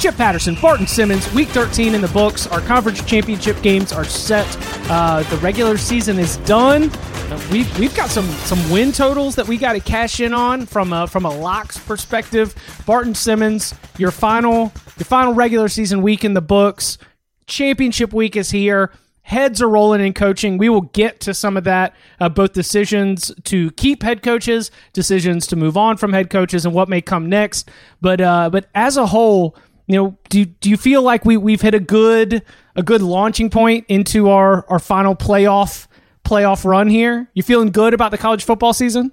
[0.00, 2.46] Chip Patterson, Barton Simmons, week 13 in the books.
[2.46, 4.46] Our conference championship games are set.
[4.88, 6.90] Uh, the regular season is done.
[7.52, 10.94] We've, we've got some some win totals that we got to cash in on from
[10.94, 12.54] a, from a locks perspective.
[12.86, 16.96] Barton Simmons, your final your final regular season week in the books.
[17.46, 18.92] Championship week is here.
[19.20, 20.56] Heads are rolling in coaching.
[20.56, 25.46] We will get to some of that, uh, both decisions to keep head coaches, decisions
[25.48, 27.70] to move on from head coaches, and what may come next.
[28.00, 29.56] But uh, but as a whole,
[29.90, 32.44] you know, do do you feel like we we've hit a good
[32.76, 35.88] a good launching point into our our final playoff
[36.24, 37.28] playoff run here?
[37.34, 39.10] You feeling good about the college football season?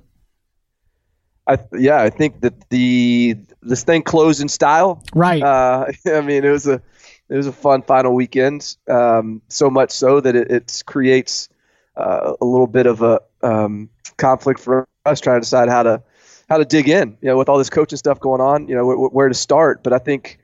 [1.48, 5.04] I yeah, I think that the this thing closed in style.
[5.16, 5.42] Right.
[5.42, 6.80] Uh, I mean, it was a
[7.28, 8.78] it was a fun final weekend.
[8.88, 11.50] Um, so much so that it, it creates
[11.96, 16.04] uh, a little bit of a um, conflict for us trying to decide how to
[16.50, 17.18] how to dig in.
[17.22, 19.82] You know, with all this coaching stuff going on, you know, wh- where to start.
[19.82, 20.38] But I think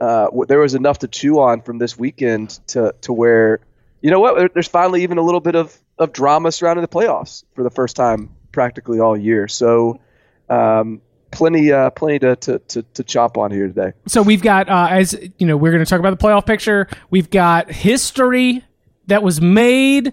[0.00, 3.60] uh, there was enough to chew on from this weekend to to where
[4.00, 7.44] you know what there's finally even a little bit of of drama surrounding the playoffs
[7.54, 9.48] for the first time practically all year.
[9.48, 10.00] So.
[10.50, 13.92] Um, plenty, uh, plenty to, to, to, to, chop on here today.
[14.06, 16.86] So we've got, uh, as you know, we're going to talk about the playoff picture.
[17.10, 18.62] We've got history
[19.06, 20.12] that was made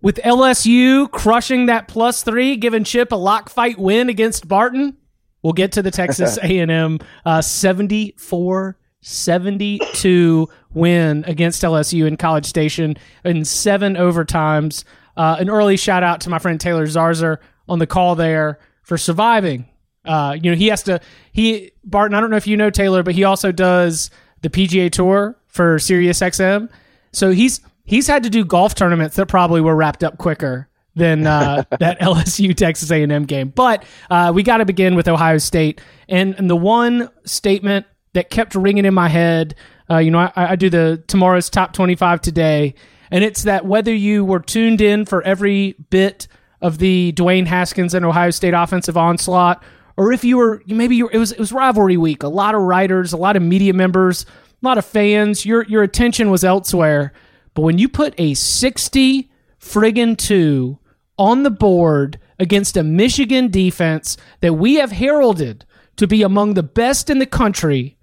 [0.00, 4.96] with LSU crushing that plus three, giving Chip a lock fight win against Barton.
[5.42, 12.96] We'll get to the Texas A&M uh, 74 72 win against LSU in College Station
[13.24, 14.82] in seven overtimes.
[15.16, 18.98] Uh, an early shout out to my friend Taylor Zarzour on the call there for
[18.98, 19.68] surviving.
[20.04, 21.00] Uh, you know, he has to,
[21.30, 24.10] he, Barton, I don't know if you know Taylor, but he also does
[24.42, 26.68] the PGA Tour for Sirius XM.
[27.12, 31.28] So he's, he's had to do golf tournaments that probably were wrapped up quicker than
[31.28, 33.50] uh, that LSU Texas A&M game.
[33.50, 38.30] But uh, we got to begin with Ohio State, and, and the one statement that
[38.30, 39.54] kept ringing in my head.
[39.90, 42.74] Uh, you know, I, I, do the tomorrow's top 25 today,
[43.10, 46.26] and it's that whether you were tuned in for every bit
[46.62, 49.62] of the Dwayne Haskins and Ohio State offensive onslaught,
[49.98, 52.54] or if you were maybe you were, it was it was rivalry week, a lot
[52.54, 56.42] of writers, a lot of media members, a lot of fans, your your attention was
[56.42, 57.12] elsewhere.
[57.52, 60.78] But when you put a 60 friggin' two
[61.18, 65.66] on the board against a Michigan defense that we have heralded
[65.96, 67.95] to be among the best in the country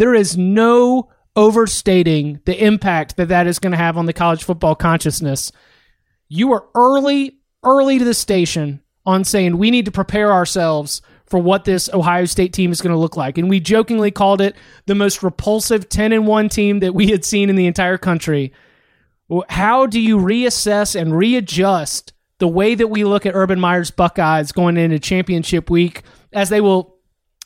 [0.00, 4.42] there is no overstating the impact that that is going to have on the college
[4.42, 5.52] football consciousness.
[6.26, 11.38] You were early, early to the station on saying we need to prepare ourselves for
[11.38, 13.36] what this Ohio State team is going to look like.
[13.36, 14.56] And we jokingly called it
[14.86, 18.54] the most repulsive 10 and 1 team that we had seen in the entire country.
[19.50, 24.50] How do you reassess and readjust the way that we look at Urban Meyer's Buckeyes
[24.50, 26.96] going into championship week as they will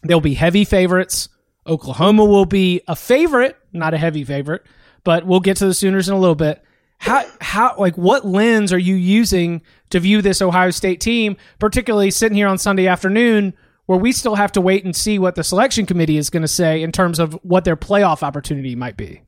[0.05, 1.29] they'll be heavy favorites.
[1.67, 4.63] Oklahoma will be a favorite, not a heavy favorite,
[5.03, 6.63] but we'll get to the Sooners in a little bit.
[6.99, 12.11] How how like what lens are you using to view this Ohio State team, particularly
[12.11, 13.55] sitting here on Sunday afternoon
[13.87, 16.49] where we still have to wait and see what the selection committee is going to
[16.49, 19.23] say in terms of what their playoff opportunity might be?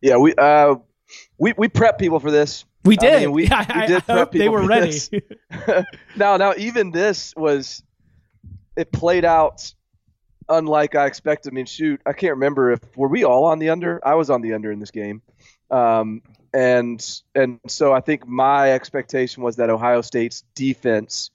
[0.00, 0.76] Yeah, we uh
[1.38, 2.64] we we prep people for this.
[2.84, 3.14] We did.
[3.14, 3.42] I mean, we,
[3.76, 4.98] we, did prep people they were ready.
[6.16, 7.82] now now even this was
[8.76, 9.72] it played out
[10.48, 11.52] unlike I expected.
[11.52, 14.00] I mean, shoot, I can't remember if were we all on the under.
[14.06, 15.22] I was on the under in this game,
[15.70, 16.22] um,
[16.52, 21.30] and and so I think my expectation was that Ohio State's defense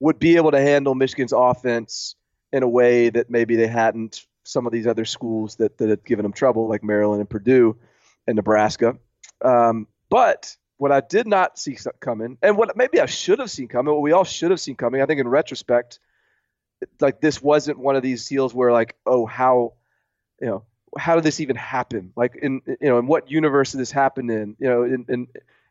[0.00, 2.16] would be able to handle Michigan's offense
[2.52, 6.04] in a way that maybe they hadn't some of these other schools that that had
[6.04, 7.76] given them trouble, like Maryland and Purdue
[8.26, 8.96] and Nebraska.
[9.42, 13.68] Um, but what I did not see coming, and what maybe I should have seen
[13.68, 15.98] coming, what we all should have seen coming, I think in retrospect
[17.00, 19.74] like this wasn't one of these deals where like oh how
[20.40, 20.64] you know
[20.98, 22.12] how did this even happen?
[22.16, 24.56] Like in you know in what universe did this happen in?
[24.58, 25.28] You know in in,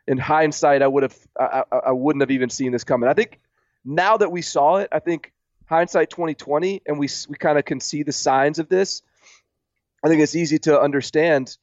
[0.08, 3.10] in hindsight i would have I, I wouldn't have even seen this coming.
[3.10, 3.40] I think
[3.86, 5.32] now that we saw it i think
[5.68, 9.04] hindsight 2020 and we we kind of can see the signs of this
[10.04, 11.56] i think it's easy to understand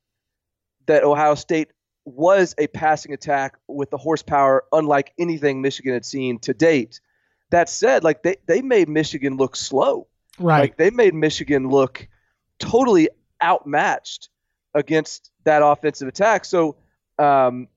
[0.86, 1.68] that ohio state
[2.04, 7.00] was a passing attack with the horsepower unlike anything michigan had seen to date
[7.52, 10.08] that said, like they, they made Michigan look slow.
[10.38, 10.60] Right.
[10.60, 12.08] Like they made Michigan look
[12.58, 13.08] totally
[13.42, 14.30] outmatched
[14.74, 16.44] against that offensive attack.
[16.44, 16.76] So,
[17.18, 17.68] um,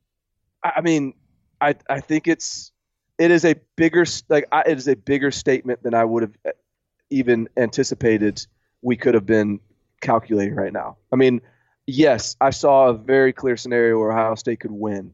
[0.63, 1.13] I mean,
[1.61, 2.71] I I think it's
[3.17, 6.55] it is a bigger like I, it is a bigger statement than I would have
[7.09, 8.45] even anticipated
[8.81, 9.59] we could have been
[10.01, 10.97] calculating right now.
[11.11, 11.41] I mean,
[11.85, 15.11] yes, I saw a very clear scenario where Ohio State could win.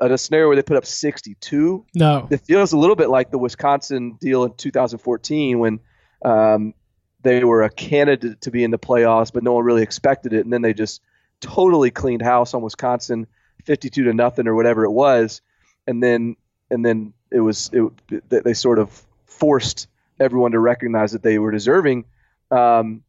[0.00, 2.28] A scenario where they put up 62, No.
[2.30, 5.80] it feels a little bit like the Wisconsin deal in 2014 when
[6.24, 6.74] um,
[7.22, 10.44] they were a candidate to be in the playoffs, but no one really expected it,
[10.44, 11.02] and then they just
[11.40, 13.26] totally cleaned house on Wisconsin,
[13.64, 15.40] 52 to nothing or whatever it was,
[15.86, 16.36] and then
[16.70, 17.90] and then it was it,
[18.28, 19.88] they sort of forced
[20.20, 22.04] everyone to recognize that they were deserving.
[22.50, 23.02] Um,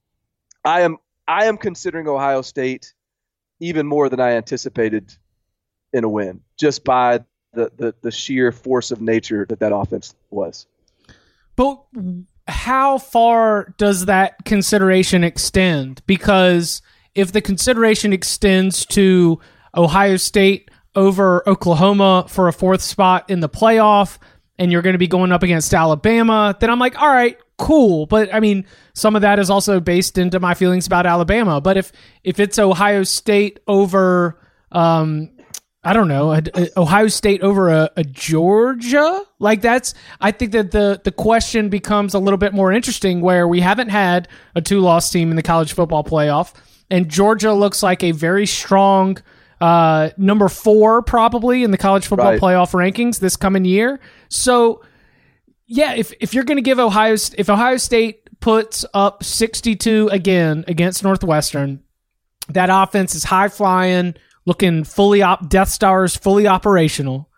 [0.65, 0.97] I am
[1.27, 2.93] I am considering Ohio State
[3.59, 5.13] even more than I anticipated
[5.93, 7.19] in a win, just by
[7.53, 10.67] the, the, the sheer force of nature that that offense was.
[11.55, 11.83] But
[12.47, 16.01] how far does that consideration extend?
[16.05, 16.81] Because
[17.15, 19.39] if the consideration extends to
[19.75, 24.17] Ohio State over Oklahoma for a fourth spot in the playoff,
[24.57, 28.05] and you're going to be going up against Alabama, then I'm like, all right, cool.
[28.05, 31.61] But I mean, some of that is also based into my feelings about Alabama.
[31.61, 31.91] But if
[32.23, 34.39] if it's Ohio State over
[34.71, 35.29] um,
[35.83, 39.23] I don't know, a, a Ohio State over a, a, Georgia.
[39.39, 43.47] Like that's, I think that the the question becomes a little bit more interesting, where
[43.47, 46.53] we haven't had a two loss team in the college football playoff,
[46.89, 49.17] and Georgia looks like a very strong
[49.61, 52.41] uh, number four probably in the college football Right.
[52.41, 53.99] playoff rankings this coming year.
[54.27, 54.83] So,
[55.65, 60.65] yeah, if if you're going to give Ohio, if Ohio State puts up 62 again
[60.67, 61.83] against Northwestern,
[62.49, 64.15] that offense is high flying
[64.49, 67.29] looking fully op Death Stars fully operational.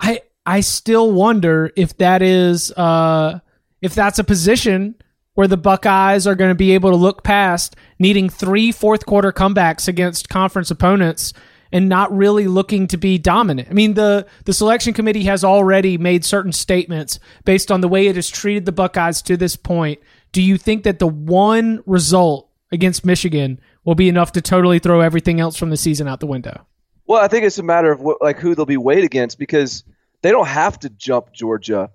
[0.00, 3.38] I I still wonder if that is uh
[3.80, 4.96] if that's a position
[5.34, 9.32] where the Buckeyes are going to be able to look past needing three fourth quarter
[9.32, 11.32] comebacks against conference opponents
[11.70, 13.68] and not really looking to be dominant.
[13.70, 18.08] I mean the the selection committee has already made certain statements based on the way
[18.08, 20.00] it has treated the Buckeyes to this point.
[20.32, 25.00] Do you think that the one result against Michigan will be enough to totally throw
[25.00, 26.66] everything else from the season out the window.
[27.06, 29.84] Well, I think it's a matter of what, like who they'll be weighed against because
[30.22, 31.90] they don't have to jump Georgia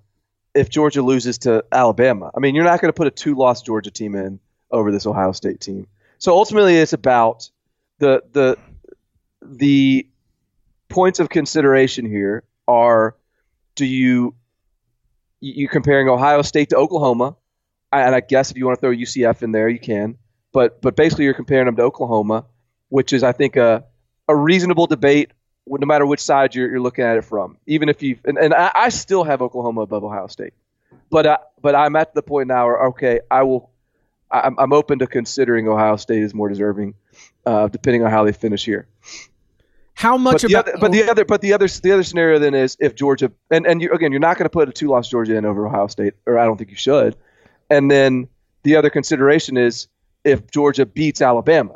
[0.53, 2.31] if Georgia loses to Alabama.
[2.35, 4.39] I mean, you're not going to put a two-loss Georgia team in
[4.71, 5.87] over this Ohio State team.
[6.17, 7.49] So ultimately, it's about
[7.99, 8.57] the the
[9.41, 10.07] the
[10.89, 13.15] points of consideration here are:
[13.75, 14.35] do you
[15.39, 17.35] you comparing Ohio State to Oklahoma?
[17.93, 20.17] And I guess if you want to throw UCF in there, you can
[20.57, 22.43] but but basically you're comparing them to Oklahoma,
[22.89, 23.85] which is I think a
[24.27, 25.29] a reasonable debate
[25.67, 27.57] no matter which side you're, you're looking at it from.
[27.67, 30.53] Even if you and, and I, I still have Oklahoma above Ohio State,
[31.11, 33.69] but I, but I'm at the point now where okay I will
[34.31, 36.95] I'm, I'm open to considering Ohio State is more deserving,
[37.45, 38.87] uh, depending on how they finish here.
[39.93, 42.55] How much But the, other, but the other but the other the other scenario then
[42.55, 45.07] is if Georgia and and you, again you're not going to put a two loss
[45.07, 47.15] Georgia in over Ohio State or I don't think you should,
[47.69, 48.27] and then
[48.63, 49.87] the other consideration is
[50.27, 51.75] if Georgia beats Alabama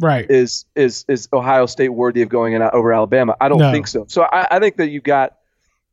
[0.00, 0.28] right?
[0.30, 3.36] is is is Ohio State worthy of going in over Alabama?
[3.40, 3.70] I don't No.
[3.72, 4.06] think so.
[4.08, 5.36] So I, I think that you've got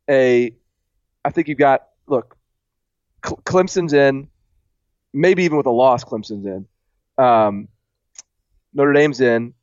[0.09, 0.51] a,
[1.25, 2.35] I think you've got look,
[3.21, 4.27] Clemson's in,
[5.13, 6.65] maybe even with a loss, Clemson's in.
[7.23, 7.67] Um,
[8.73, 9.53] Notre Dame's in,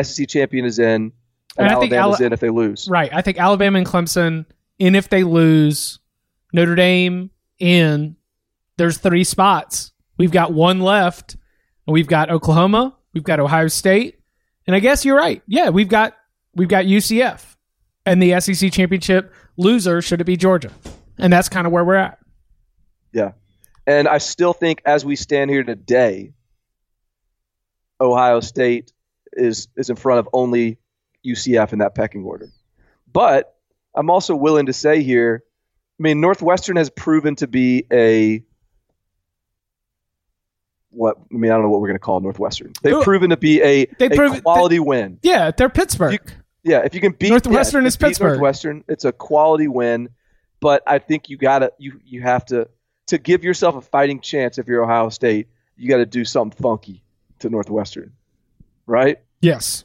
[0.00, 1.12] SEC champion is in, and,
[1.56, 2.86] And Alabama's Ala- in if they lose.
[2.90, 3.12] Right.
[3.12, 4.44] I think Alabama and Clemson
[4.78, 5.98] in if they lose,
[6.52, 8.14] Notre Dame in.
[8.76, 9.92] There's three spots.
[10.18, 11.36] We've got one left,
[11.88, 14.18] we've got Oklahoma, we've got Ohio State,
[14.66, 15.42] and I guess you're right.
[15.46, 16.16] Yeah, we've got
[16.54, 17.56] we've got UCF,
[18.06, 20.70] and the SEC championship loser should it be Georgia,
[21.18, 22.18] and that's kind of where we're at.
[23.12, 23.32] Yeah.
[23.86, 26.34] And I still think as we stand here today,
[28.00, 28.92] Ohio State
[29.32, 30.78] is is in front of only
[31.26, 32.48] UCF in that pecking order.
[33.10, 33.54] But
[33.94, 35.42] I'm also willing to say here,
[35.98, 38.44] I mean, Northwestern has proven to be a
[40.90, 42.72] what I mean, I don't know what we're going to call Northwestern.
[42.82, 45.18] They've proven to be a, they a prove- quality win.
[45.22, 46.12] Yeah, they're Pittsburgh.
[46.12, 46.18] You-
[46.64, 48.28] Yeah, if you can beat Northwestern yeah, is if you beat Pittsburgh.
[48.32, 50.08] Northwestern, it's a quality win.
[50.60, 52.68] But I think you gotta you you have to
[53.06, 55.48] to give yourself a fighting chance if you're Ohio State.
[55.76, 57.04] You got to do something funky
[57.38, 58.12] to Northwestern,
[58.86, 59.18] right?
[59.40, 59.84] yes.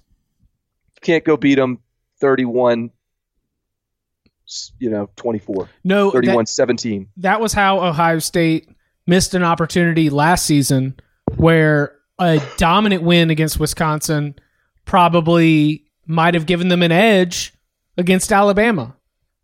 [1.02, 1.80] Can't go beat them
[2.22, 2.90] 31
[4.80, 7.08] you know, 24, No, that- 31, 17.
[7.18, 8.68] that was how Ohio State
[9.08, 10.96] missed an opportunity last season
[11.36, 14.36] where a dominant win against Wisconsin
[14.86, 17.54] probably might have given them an edge
[17.98, 18.96] against Alabama.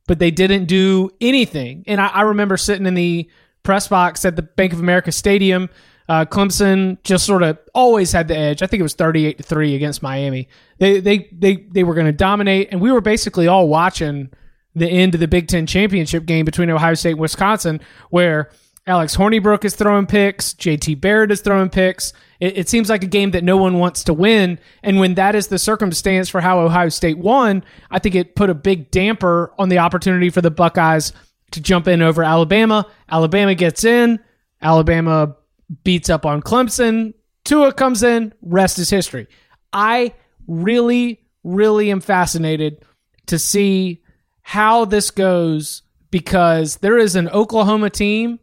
[0.08, 1.84] But they didn't do anything.
[1.88, 3.30] And I, I remember sitting in the
[3.64, 5.70] press box at the Bank of America Stadium
[6.08, 8.64] Uh, Clemson just sort of always had the edge.
[8.64, 10.48] I think it was 38 to 3 against Miami.
[10.80, 14.32] They they they they were going to dominate and we were basically all watching
[14.74, 18.50] the end of the Big 10 championship game between Ohio State and Wisconsin where
[18.88, 22.14] Alex Hornibrook is throwing picks, JT Barrett is throwing picks.
[22.40, 25.36] It, it seems like a game that no one wants to win and when that
[25.36, 29.54] is the circumstance for how Ohio State won, I think it put a big damper
[29.60, 31.14] on the opportunity for the Buckeyes
[31.52, 32.86] to jump in over Alabama.
[33.10, 34.20] Alabama gets in.
[34.62, 35.36] Alabama
[35.84, 37.14] beats up on Clemson.
[37.46, 39.28] Tua comes in, rest is history.
[39.72, 40.14] I
[40.48, 42.84] really, really am fascinated
[43.28, 44.02] to see
[44.42, 48.40] how this goes because there is an Oklahoma team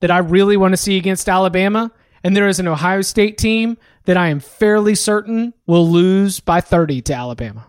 [0.00, 1.90] that I really want to see against Alabama,
[2.22, 6.60] and there is an Ohio State team that I am fairly certain will lose by
[6.60, 7.66] 30 to Alabama.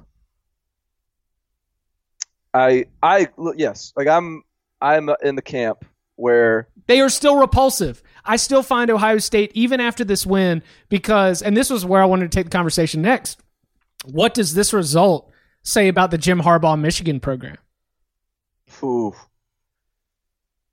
[2.53, 4.43] I I yes, like I'm
[4.81, 8.01] I'm in the camp where they are still repulsive.
[8.25, 12.05] I still find Ohio State, even after this win, because, and this was where I
[12.05, 13.39] wanted to take the conversation next.
[14.05, 15.31] What does this result
[15.63, 17.57] say about the Jim Harbaugh Michigan program?
[18.83, 19.15] Ooh.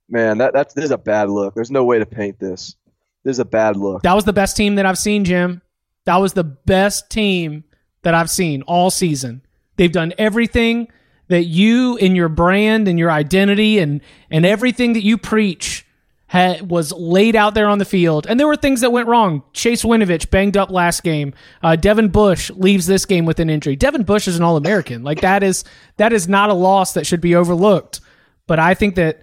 [0.09, 1.55] Man, that, that's this is a bad look.
[1.55, 2.77] There's no way to paint this.
[3.25, 4.03] This is a bad look.
[4.03, 5.63] That was the best team that I've seen, Jim.
[6.05, 7.65] That was the best team
[8.03, 9.43] that I've seen all season.
[9.77, 10.89] They've done everything
[11.29, 15.87] that you and your brand and your identity and and everything that you preach
[16.27, 18.27] had, was laid out there on the field.
[18.29, 19.43] And there were things that went wrong.
[19.53, 21.33] Chase Winovich banged up last game.
[21.63, 23.77] Uh, Devin Bush leaves this game with an injury.
[23.77, 25.03] Devin Bush is an All American.
[25.03, 25.65] Like that is
[25.97, 28.01] that is not a loss that should be overlooked.
[28.47, 29.23] But I think that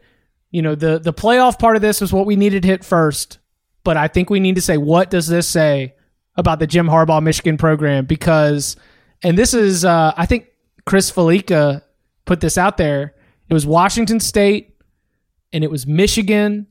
[0.51, 3.39] you know the the playoff part of this was what we needed hit first.
[3.83, 5.95] But I think we need to say what does this say
[6.35, 8.75] about the Jim Harbaugh Michigan program because
[9.23, 10.47] and this is uh, I think
[10.85, 11.83] Chris Fallica
[12.25, 13.15] put this out there.
[13.49, 14.75] It was Washington State
[15.51, 16.67] and it was Michigan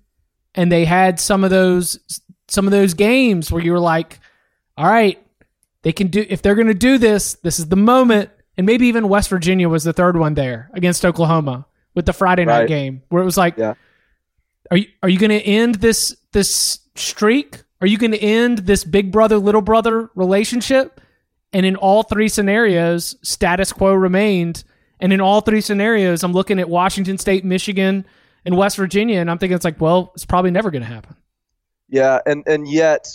[0.54, 1.98] and they had some of those
[2.48, 4.20] some of those games where you were like,
[4.76, 5.18] all right,
[5.82, 8.30] they can do if they're going to do this, this is the moment.
[8.56, 12.44] And maybe even West Virginia was the third one there against Oklahoma with the Friday
[12.44, 12.68] night right.
[12.68, 13.74] game where it was like, yeah.
[14.70, 17.62] are you are you going to end this this streak?
[17.80, 21.00] Are you going to end this big brother little brother relationship?
[21.52, 24.64] And in all three scenarios, status quo remained
[25.00, 28.04] and in all three scenarios, I'm looking at Washington State, Michigan,
[28.44, 31.16] and West Virginia, and I'm thinking it's like, well, it's probably never going to happen.
[31.88, 33.08] Yeah, and and yet,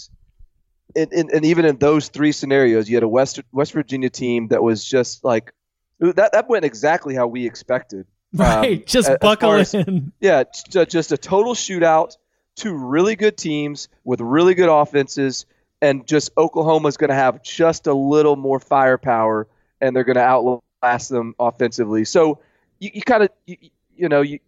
[0.95, 4.47] in, in, and even in those three scenarios, you had a West West Virginia team
[4.49, 5.53] that was just like
[5.99, 6.33] that.
[6.33, 8.05] That went exactly how we expected.
[8.39, 10.11] Right, um, just as, buckle as in.
[10.19, 12.17] Yeah, just a total shootout.
[12.57, 15.45] Two really good teams with really good offenses,
[15.81, 19.47] and just Oklahoma's going to have just a little more firepower,
[19.79, 22.03] and they're going to outlast them offensively.
[22.03, 22.39] So
[22.79, 23.57] you, you kind of you,
[23.95, 24.39] you know you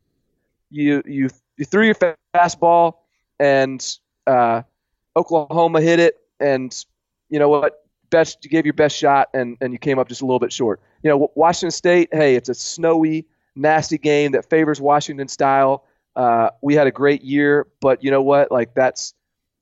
[0.70, 1.96] you you you threw your
[2.36, 2.96] fastball
[3.40, 4.64] and uh,
[5.16, 6.74] Oklahoma hit it, and
[7.30, 7.84] you know what?
[8.10, 10.52] Best you gave your best shot, and and you came up just a little bit
[10.52, 10.82] short.
[11.04, 12.10] You know Washington State.
[12.12, 13.26] Hey, it's a snowy,
[13.58, 15.86] nasty game that favors Washington style.
[16.16, 18.52] Uh, we had a great year, but you know what?
[18.52, 19.14] Like that's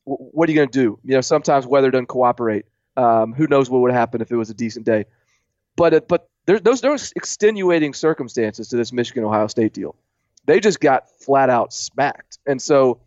[0.06, 1.00] what are you going to do?
[1.04, 2.66] You know, sometimes weather doesn't cooperate.
[2.96, 5.06] Um, who knows what would happen if it was a decent day?
[5.76, 9.96] But it, but there, those those extenuating circumstances to this Michigan Ohio State deal.
[10.46, 13.02] They just got flat out smacked, and so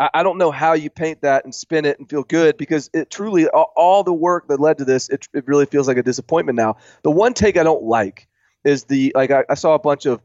[0.00, 2.90] I, I, don't know how you paint that and spin it and feel good because
[2.92, 5.96] it truly all, all the work that led to this it, it really feels like
[5.96, 6.76] a disappointment now.
[7.02, 8.27] The one take I don't like
[8.64, 10.22] is the like I, I saw a bunch of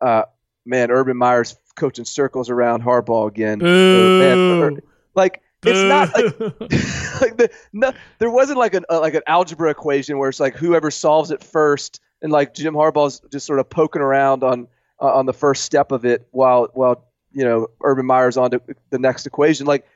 [0.00, 0.24] uh,
[0.64, 3.62] man Urban Meyer's coaching circles around Harbaugh again.
[3.62, 4.80] Uh, man,
[5.14, 6.60] like it's not like,
[7.20, 10.56] like the, no, there wasn't like an uh, like an algebra equation where it's like
[10.56, 14.68] whoever solves it first, and like Jim Harbaugh's just sort of poking around on
[15.00, 18.62] uh, on the first step of it while while you know Urban Meyer's on to
[18.90, 19.66] the next equation.
[19.66, 19.86] Like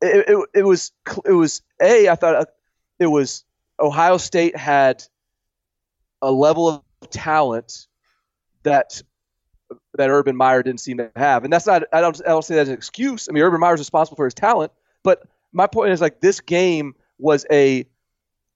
[0.00, 0.92] it, it, it was
[1.24, 2.46] it was a I thought uh,
[2.98, 3.44] it was
[3.78, 5.02] Ohio State had
[6.22, 7.86] a level of talent
[8.62, 9.02] that
[9.94, 12.54] that Urban Meyer didn't seem to have, and that's not I don't I don't say
[12.56, 13.28] that as an excuse.
[13.28, 14.72] I mean Urban Meyer's responsible for his talent,
[15.02, 15.22] but
[15.52, 17.86] my point is like this game was a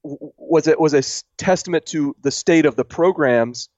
[0.02, 1.02] was it was a
[1.36, 3.68] testament to the state of the programs,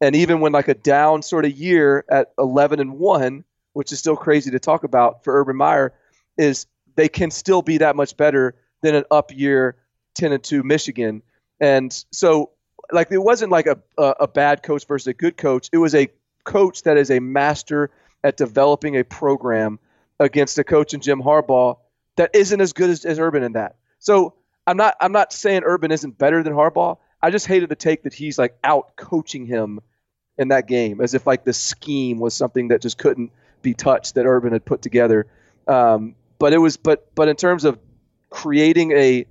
[0.00, 3.98] and even when like a down sort of year at 11 and one, which is
[3.98, 5.92] still crazy to talk about for Urban Meyer,
[6.36, 9.76] is they can still be that much better than an up year
[10.14, 11.22] 10 and 2 Michigan.
[11.60, 12.50] And so
[12.92, 15.68] like it wasn't like a, a, a bad coach versus a good coach.
[15.72, 16.08] It was a
[16.44, 17.90] coach that is a master
[18.24, 19.78] at developing a program
[20.20, 21.78] against a coach in Jim Harbaugh
[22.16, 23.76] that isn't as good as, as Urban in that.
[23.98, 24.34] So
[24.66, 26.98] I'm not I'm not saying Urban isn't better than Harbaugh.
[27.20, 29.80] I just hated the take that he's like out coaching him
[30.38, 33.32] in that game, as if like the scheme was something that just couldn't
[33.62, 35.26] be touched that Urban had put together.
[35.66, 37.78] Um, but it was but but in terms of
[38.30, 39.26] creating a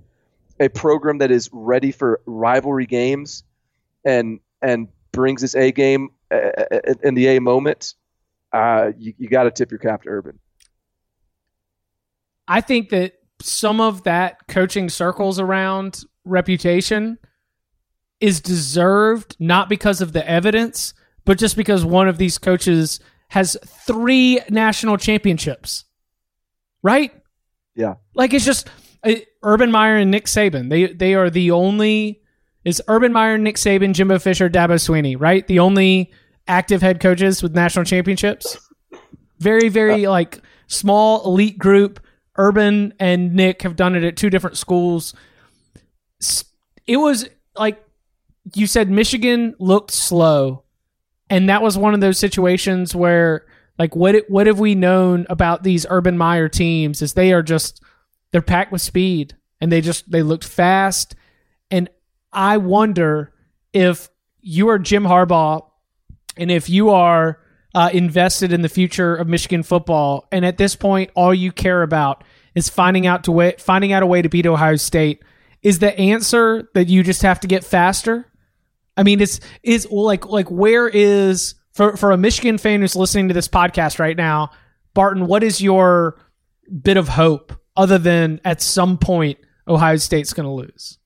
[0.60, 3.44] a program that is ready for rivalry games
[4.04, 7.94] and and brings this A game uh, uh, in the A moment,
[8.52, 10.38] uh, you, you got to tip your cap to Urban.
[12.48, 17.18] I think that some of that coaching circles around reputation
[18.20, 20.94] is deserved not because of the evidence,
[21.24, 25.84] but just because one of these coaches has three national championships.
[26.82, 27.12] Right?
[27.74, 27.94] Yeah.
[28.14, 28.68] Like it's just
[29.04, 30.68] uh, Urban Meyer and Nick Saban.
[30.68, 32.21] They they are the only
[32.64, 35.46] is Urban Meyer, Nick Saban, Jimbo Fisher, Dabo Swinney, right?
[35.46, 36.12] The only
[36.46, 38.56] active head coaches with national championships.
[39.38, 42.00] Very very uh, like small elite group.
[42.36, 45.14] Urban and Nick have done it at two different schools.
[46.86, 47.84] It was like
[48.54, 50.64] you said Michigan looked slow.
[51.30, 53.46] And that was one of those situations where
[53.78, 57.82] like what what have we known about these Urban Meyer teams is they are just
[58.30, 61.14] they're packed with speed and they just they looked fast
[61.70, 61.88] and
[62.32, 63.32] I wonder
[63.72, 64.08] if
[64.40, 65.66] you are Jim Harbaugh
[66.36, 67.38] and if you are
[67.74, 71.82] uh, invested in the future of Michigan football and at this point all you care
[71.82, 72.24] about
[72.54, 75.22] is finding out to way, finding out a way to beat Ohio State
[75.62, 78.32] is the answer that you just have to get faster
[78.96, 83.28] I mean, it's is like like where is for for a Michigan fan who's listening
[83.28, 84.50] to this podcast right now,
[84.94, 85.26] Barton?
[85.26, 86.20] What is your
[86.82, 90.98] bit of hope other than at some point Ohio State's going to lose?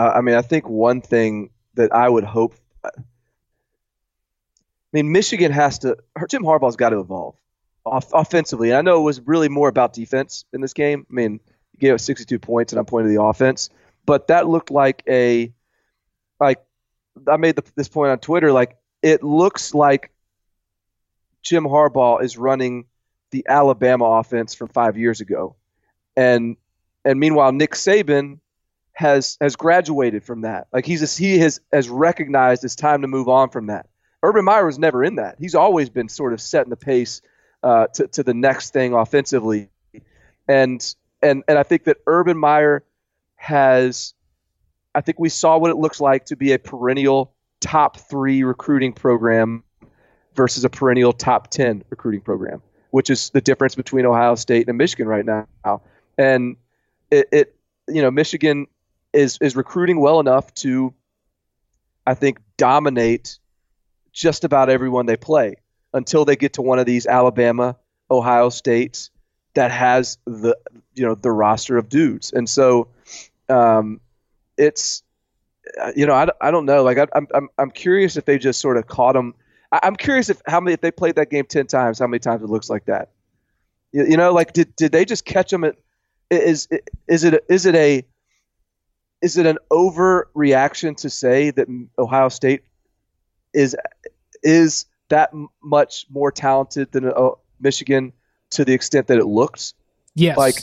[0.00, 2.54] Uh, I mean, I think one thing that I would hope.
[2.82, 2.88] I
[4.94, 5.98] mean, Michigan has to.
[6.30, 7.36] Jim Harbaugh's got to evolve
[7.84, 8.70] off, offensively.
[8.70, 11.06] And I know it was really more about defense in this game.
[11.10, 11.40] I mean,
[11.72, 13.68] he gave up 62 points, and I'm pointing to the offense,
[14.06, 15.52] but that looked like a
[16.40, 16.62] like
[17.28, 18.52] I made the, this point on Twitter.
[18.52, 20.10] Like it looks like
[21.42, 22.86] Jim Harbaugh is running
[23.32, 25.56] the Alabama offense from five years ago,
[26.16, 26.56] and
[27.04, 28.38] and meanwhile Nick Saban
[28.92, 30.66] has has graduated from that.
[30.72, 33.88] Like he's he has has recognized it's time to move on from that.
[34.22, 35.36] Urban Meyer was never in that.
[35.38, 37.22] He's always been sort of setting the pace
[37.62, 39.68] uh, to to the next thing offensively,
[40.48, 42.84] and and and I think that Urban Meyer
[43.36, 44.14] has
[44.94, 48.92] I think we saw what it looks like to be a perennial top three recruiting
[48.92, 49.62] program
[50.34, 54.78] versus a perennial top 10 recruiting program, which is the difference between Ohio State and
[54.78, 55.82] Michigan right now.
[56.18, 56.56] And
[57.10, 57.56] it, it
[57.88, 58.66] you know, Michigan
[59.12, 60.94] is, is recruiting well enough to,
[62.06, 63.38] I think, dominate
[64.12, 65.56] just about everyone they play
[65.92, 67.76] until they get to one of these Alabama,
[68.10, 69.10] Ohio States
[69.54, 70.56] that has the,
[70.94, 72.32] you know, the roster of dudes.
[72.32, 72.88] And so,
[73.48, 74.00] um,
[74.60, 75.02] it's
[75.80, 78.38] uh, you know I, I don't know like I, am I'm I'm curious if they
[78.38, 79.34] just sort of caught them.
[79.72, 82.20] I, am curious if how many if they played that game ten times how many
[82.20, 83.10] times it looks like that.
[83.92, 85.76] You, you know like did did they just catch them at
[86.30, 86.68] is
[87.08, 88.04] is it is it a
[89.22, 92.62] is it an overreaction to say that Ohio State
[93.52, 93.76] is
[94.42, 95.30] is that
[95.62, 97.30] much more talented than uh,
[97.60, 98.12] Michigan
[98.50, 99.74] to the extent that it looks?
[100.14, 100.36] Yes.
[100.36, 100.56] Like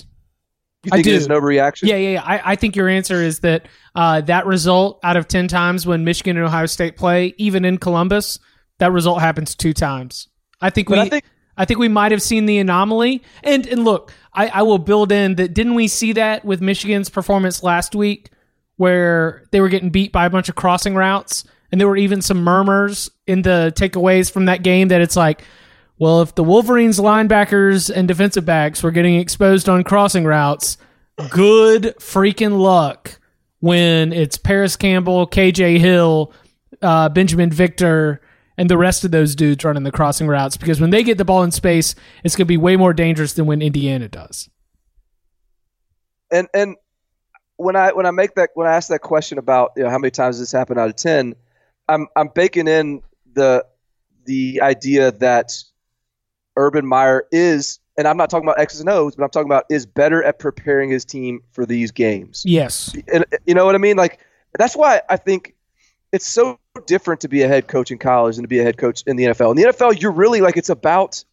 [0.83, 1.09] you think I do.
[1.11, 1.83] it is an overreaction?
[1.83, 2.23] Yeah, yeah, yeah.
[2.23, 6.03] I, I think your answer is that uh, that result out of 10 times when
[6.03, 8.39] Michigan and Ohio State play, even in Columbus,
[8.79, 10.27] that result happens two times.
[10.61, 10.99] I think we.
[10.99, 11.23] I think,
[11.59, 13.23] I think we might have seen the anomaly.
[13.43, 15.53] And and look, I, I will build in that.
[15.53, 18.29] Didn't we see that with Michigan's performance last week,
[18.77, 22.21] where they were getting beat by a bunch of crossing routes, and there were even
[22.21, 25.43] some murmurs in the takeaways from that game that it's like,
[25.99, 30.77] well, if the Wolverines linebackers and defensive backs were getting exposed on crossing routes,
[31.29, 33.19] good freaking luck
[33.59, 36.31] when it's Parris Campbell, KJ Hill,
[36.81, 38.21] uh, Binjimen Victor,
[38.57, 41.25] and the rest of those dudes running the crossing routes because when they get the
[41.25, 44.49] ball in space, it's going to be way more dangerous than when Indiana does.
[46.31, 46.75] And and
[47.57, 49.97] when I when I make that when I ask that question about you know how
[49.97, 51.35] many times this happened out of ten,
[51.89, 53.01] I'm I'm baking in
[53.33, 53.65] the
[54.25, 55.51] the idea that
[56.55, 59.65] Urban Meyer is, and I'm not talking about X's and O's, but I'm talking about
[59.69, 62.43] is better at preparing his team for these games.
[62.45, 62.95] Yes.
[63.11, 63.97] And you know what I mean?
[63.97, 64.19] Like
[64.57, 65.55] that's why I think
[66.11, 68.77] it's so different to be a head coach in college and to be a head
[68.77, 69.51] coach in the NFL.
[69.51, 71.23] In the NFL, you're really like it's about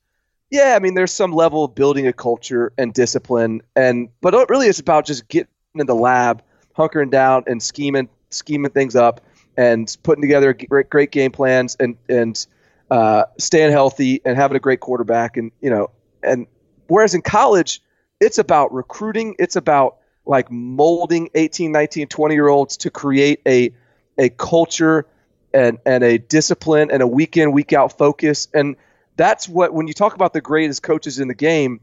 [0.51, 4.69] yeah, I mean there's some level of building a culture and discipline and but really
[4.69, 6.43] it's about just getting in the lab,
[6.77, 9.21] hunkering down and scheming scheming things up
[9.57, 12.47] and putting together great great game plans and and
[12.91, 15.91] uh, staying healthy and having a great quarterback and you know
[16.23, 16.47] and
[16.89, 17.81] whereas in college
[18.21, 23.73] it's about recruiting it's about like molding 18 19 20 year olds to create a
[24.19, 25.07] a culture
[25.53, 28.77] and and a discipline and a week in week out focus and
[29.17, 31.81] that's what when you talk about the greatest coaches in the game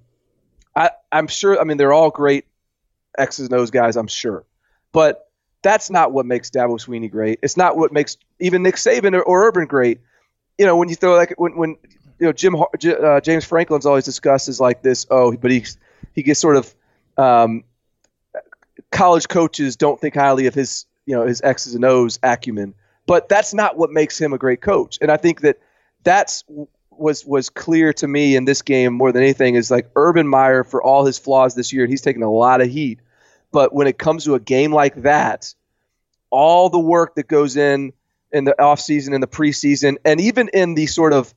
[0.75, 1.60] I, I'm sure.
[1.60, 2.45] I mean, they're all great
[3.17, 3.95] X's and O's guys.
[3.95, 4.45] I'm sure,
[4.91, 5.28] but
[5.62, 7.39] that's not what makes Dabo Swinney great.
[7.41, 10.00] It's not what makes even Nick Saban or, or Urban great.
[10.58, 11.78] You know, when you throw like when when
[12.19, 15.06] you know Jim uh, James Franklin's always discussed as like this.
[15.10, 15.65] Oh, but he
[16.13, 16.74] he gets sort of
[17.17, 17.63] um,
[18.91, 22.74] college coaches don't think highly of his you know his X's and O's acumen,
[23.06, 24.97] but that's not what makes him a great coach.
[25.02, 25.60] And I think that
[26.04, 26.43] that's
[27.02, 30.64] was was clear to me in this game more than anything is like Urban Meyer
[30.64, 33.00] for all his flaws this year, he's taken a lot of heat.
[33.52, 35.54] But when it comes to a game like that,
[36.30, 37.92] all the work that goes in
[38.32, 41.34] in the offseason, in the preseason, and even in the sort of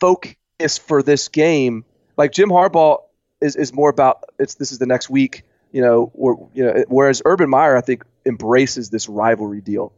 [0.00, 1.84] focus for this game,
[2.16, 2.98] like Jim Harbaugh
[3.40, 6.84] is, is more about it's this is the next week, you know, or, you know,
[6.88, 9.92] whereas Urban Meyer I think embraces this rivalry deal,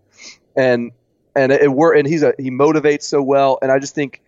[0.55, 0.92] and
[1.35, 4.23] and it, it and he's a he motivates so well, and I just think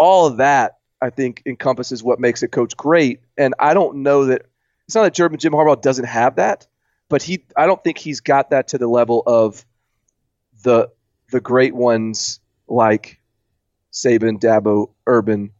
[0.00, 4.26] all of that I think encompasses what makes a coach great, and I don't know
[4.26, 4.46] that
[4.86, 6.66] it's not that Jim, Jim Harbaugh doesn't have that,
[7.08, 9.64] but he I don't think he's got that to the level of
[10.62, 10.90] the
[11.30, 13.20] the great ones like
[13.92, 15.52] Saban, Dabo, Urban,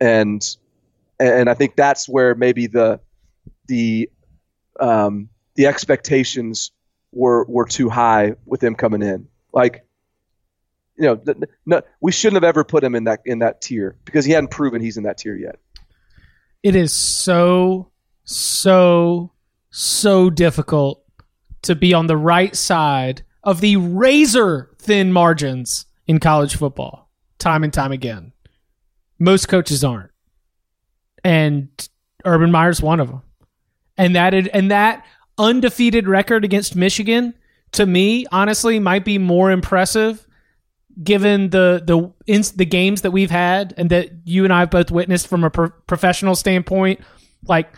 [0.00, 0.56] and
[1.18, 3.00] and I think that's where maybe the
[3.66, 4.10] the
[4.78, 6.72] um, the expectations
[7.12, 9.28] were were too high with him coming in.
[9.52, 9.86] Like,
[10.96, 11.34] you know,
[11.66, 14.50] no, we shouldn't have ever put him in that in that tier because he hadn't
[14.50, 15.58] proven he's in that tier yet.
[16.62, 17.90] It is so
[18.24, 19.32] so
[19.70, 21.04] so difficult
[21.62, 27.64] to be on the right side of the razor thin margins in college football time
[27.64, 28.32] and time again.
[29.18, 30.10] Most coaches aren't
[31.24, 31.68] and
[32.24, 33.22] Urban Meyer's one of them.
[33.96, 35.04] And that and that
[35.38, 37.34] undefeated record against Michigan
[37.72, 40.23] to me honestly might be more impressive
[41.02, 44.70] given the the in, the games that we've had and that you and I have
[44.70, 47.00] both witnessed from a pro- professional standpoint
[47.46, 47.72] like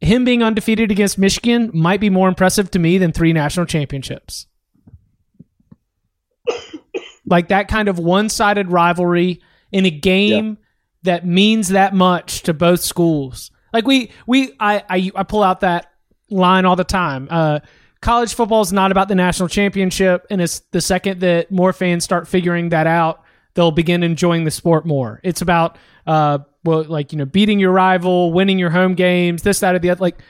[0.00, 4.46] him being undefeated against Michigan might be more impressive to me than three national championships.
[7.26, 9.40] like that kind of one-sided rivalry
[9.72, 10.58] in a game
[11.02, 13.50] that means that much to both schools.
[13.72, 15.90] Like we we I I, I pull out that
[16.30, 17.28] line all the time.
[17.30, 17.60] Uh,
[18.04, 22.04] college football is not about the national championship, and it's the second that more fans
[22.04, 25.20] start figuring that out, they'll begin enjoying the sport more.
[25.24, 29.60] It's about uh, well, like you know, beating your rival, winning your home games, this,
[29.60, 30.02] that, or the other.
[30.02, 30.20] Like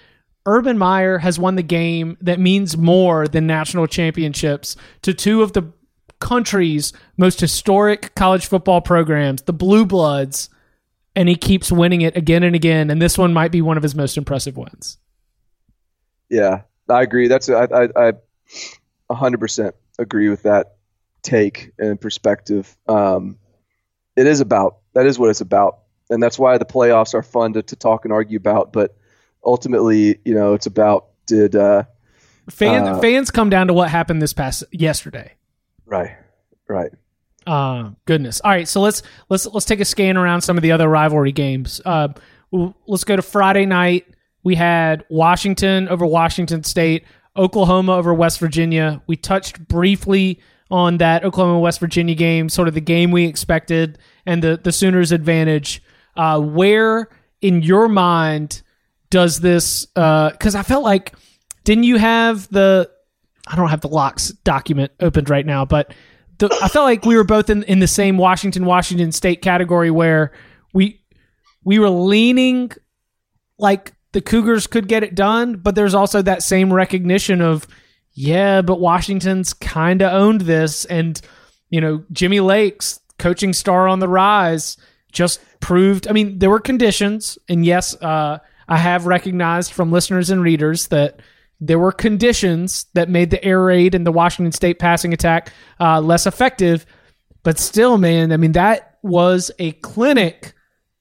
[0.46, 5.52] Urban Meyer has won the game that means more than national championships to two of
[5.52, 5.72] the
[6.20, 10.48] country's most historic college football programs, the Blue Bloods,
[11.16, 12.88] and he keeps winning it again and again.
[12.88, 14.96] And this one might be one of his most impressive wins.
[16.30, 17.28] Yeah, I agree.
[17.28, 18.12] That's I I, I
[19.10, 20.76] 100% agree with that
[21.22, 22.76] take and perspective.
[22.88, 23.38] Um,
[24.16, 27.54] it is about that is what it's about, and that's why the playoffs are fun
[27.54, 28.72] to, to talk and argue about.
[28.72, 28.96] But
[29.44, 31.84] ultimately, you know, it's about did uh,
[32.48, 35.32] fans uh, fans come down to what happened this past yesterday.
[35.86, 36.16] Right,
[36.68, 36.90] right.
[37.46, 38.40] Uh, goodness.
[38.42, 41.32] All right, so let's let's let's take a scan around some of the other rivalry
[41.32, 41.80] games.
[41.84, 42.08] Uh,
[42.86, 44.06] let's go to Friday night.
[44.44, 47.04] We had Washington over Washington State,
[47.36, 49.02] Oklahoma over West Virginia.
[49.06, 53.98] We touched briefly on that Oklahoma West Virginia game, sort of the game we expected
[54.26, 55.82] and the the Sooners' advantage.
[56.16, 57.08] Uh, where
[57.40, 58.62] in your mind
[59.10, 59.86] does this?
[59.86, 61.14] Because uh, I felt like
[61.64, 62.90] didn't you have the
[63.46, 65.92] I don't have the locks document opened right now, but
[66.38, 69.90] the, I felt like we were both in, in the same Washington Washington State category
[69.90, 70.32] where
[70.72, 71.02] we
[71.64, 72.72] we were leaning
[73.58, 77.66] like the Cougars could get it done, but there's also that same recognition of
[78.12, 81.20] yeah, but Washington's kind of owned this and
[81.68, 84.76] you know, Jimmy Lake's coaching star on the rise
[85.10, 90.30] just proved I mean, there were conditions and yes, uh, I have recognized from listeners
[90.30, 91.20] and readers that
[91.60, 96.00] there were conditions that made the air raid and the Washington State passing attack uh,
[96.00, 96.86] less effective.
[97.42, 100.54] But still, man, I mean, that was a clinic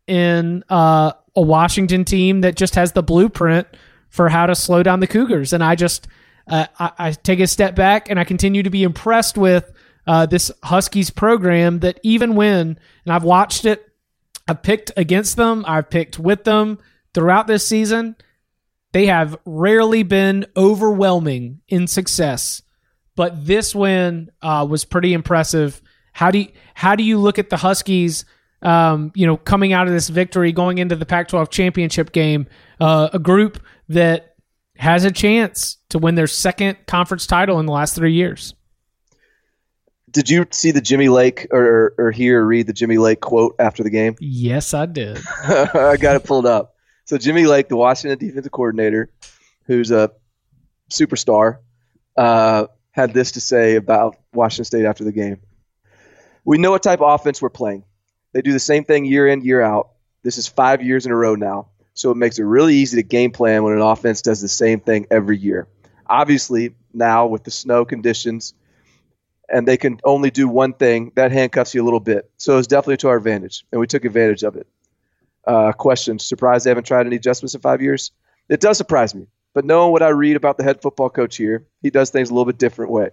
[0.08, 3.68] in uh, a Washington team that just has the blueprint
[4.10, 5.54] for how to slow down the Cougars.
[5.54, 6.08] And I just,
[6.48, 9.72] uh, I, I, take a step back and I continue to be impressed with
[10.06, 13.90] uh, this Huskies program that even when, and I've watched it,
[14.48, 16.80] I've picked against them, I've picked with them
[17.14, 18.16] throughout this season
[18.94, 22.62] they have rarely been overwhelming in success,
[23.16, 25.82] but this win uh, was pretty impressive.
[26.14, 28.24] How do you, how do you look at the Huskies?
[28.64, 32.48] Um, you know, coming out of this victory, going into the Pac-12 championship game,
[32.80, 34.36] uh, a group that
[34.78, 38.56] has a chance to win their second conference title in the last three years.
[40.12, 43.56] Did you see the Jimmy Lake or, or hear or read the Jimmy Lake quote
[43.60, 44.16] after the game?
[44.20, 45.20] Yes, I did.
[45.44, 46.76] I got it pulled up.
[47.06, 49.10] So Jimmy Lake, the Washington defensive coordinator,
[49.66, 50.12] who's a
[50.92, 51.58] superstar,
[52.16, 55.42] uh, had this to say about Washington State after the game.
[56.46, 57.84] We know what type of offense we're playing.
[58.34, 59.92] They do the same thing year in, year out.
[60.24, 61.70] This is five years in a row now.
[61.94, 64.80] So it makes it really easy to game plan when an offense does the same
[64.80, 65.68] thing every year.
[66.08, 68.54] Obviously, now with the snow conditions,
[69.50, 72.32] and they can only do one thing, that handcuffs you a little bit.
[72.38, 74.68] So it's definitely to our advantage, and we took advantage of it.
[75.46, 78.12] Uh, question: Surprised they haven't tried any adjustments in five years?
[78.50, 81.68] It does surprise me, but knowing what I read about the head football coach here,
[81.82, 83.10] he does things a little bit different way.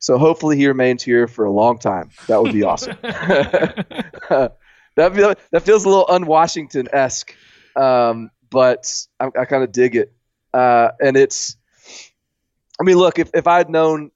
[0.00, 2.10] So hopefully he remains here for a long time.
[2.26, 2.96] That would be awesome.
[3.02, 4.54] that
[4.96, 7.34] feel, that feels a little un-Washington esque,
[7.76, 10.12] um, but I, I kind of dig it.
[10.52, 11.56] Uh, and it's,
[12.80, 14.10] I mean, look, if if I had known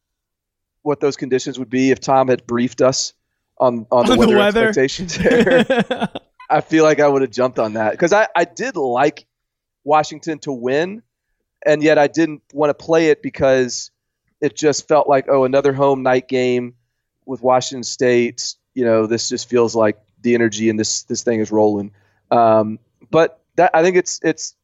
[0.83, 3.13] what those conditions would be, if Tom had briefed us
[3.59, 4.69] on on the, On the weather, weather.
[4.69, 6.09] expectations, there,
[6.49, 9.27] I feel like I would have jumped on that because I I did like
[9.85, 11.03] Washington to win,
[11.65, 13.91] and yet I didn't want to play it because
[14.45, 16.75] it just felt like oh another home night game
[17.25, 18.57] with Washington State.
[18.75, 21.93] You know, this just feels like the energy and this this thing is rolling.
[22.31, 22.79] Um,
[23.11, 24.55] but that I think it's it's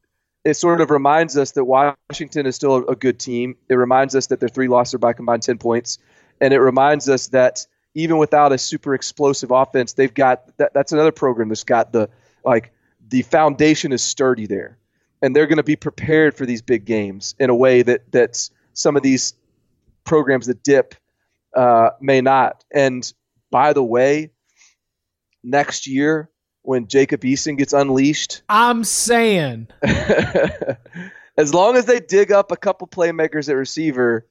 [0.45, 3.57] it sort of reminds us that Washington is still a good team.
[3.71, 5.99] It reminds us that their three losses are by combined ten points,
[6.43, 10.93] and it reminds us that even without a super explosive offense, they've got that, that's
[10.93, 12.11] another program that's got the
[12.45, 12.71] like
[13.09, 14.77] the foundation is sturdy there,
[15.23, 18.51] and they're going to be prepared for these big games in a way that that's
[18.75, 19.35] some of these
[20.11, 20.97] programs that dip
[21.57, 22.65] uh, may not.
[22.75, 23.11] And
[23.53, 24.33] by the way,
[25.45, 26.29] next year
[26.63, 29.69] when Jacob Eason gets unleashed, I'm saying.
[29.83, 34.27] as long as they dig up a couple playmakers at receiver,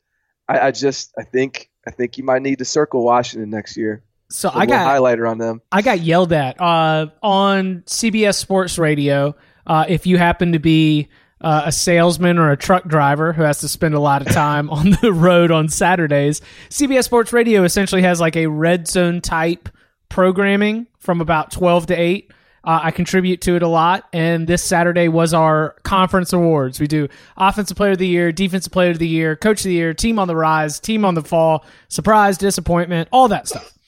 [0.50, 4.04] I, I just I think I think you might need to circle Washington next year.
[4.30, 5.62] So I got highlighter on them.
[5.72, 9.34] I got yelled at uh, on CBS Sports Radio.
[9.66, 11.08] Uh, if you happen to be
[11.42, 14.70] uh, a salesman or a truck driver who has to spend a lot of time
[14.72, 19.70] on the road on Saturdays, CBS Sports Radio essentially has like a red zone type
[20.10, 22.32] programming from about 12 to 8.
[22.62, 26.78] Uh, I contribute to it a lot, and this Saturday was our conference awards.
[26.80, 29.74] We do Offensive Player of the Year, Defensive Player of the Year, Coach of the
[29.74, 33.79] Year, Team on the Rise, Team on the Fall, Surprise, Disappointment, all that stuff.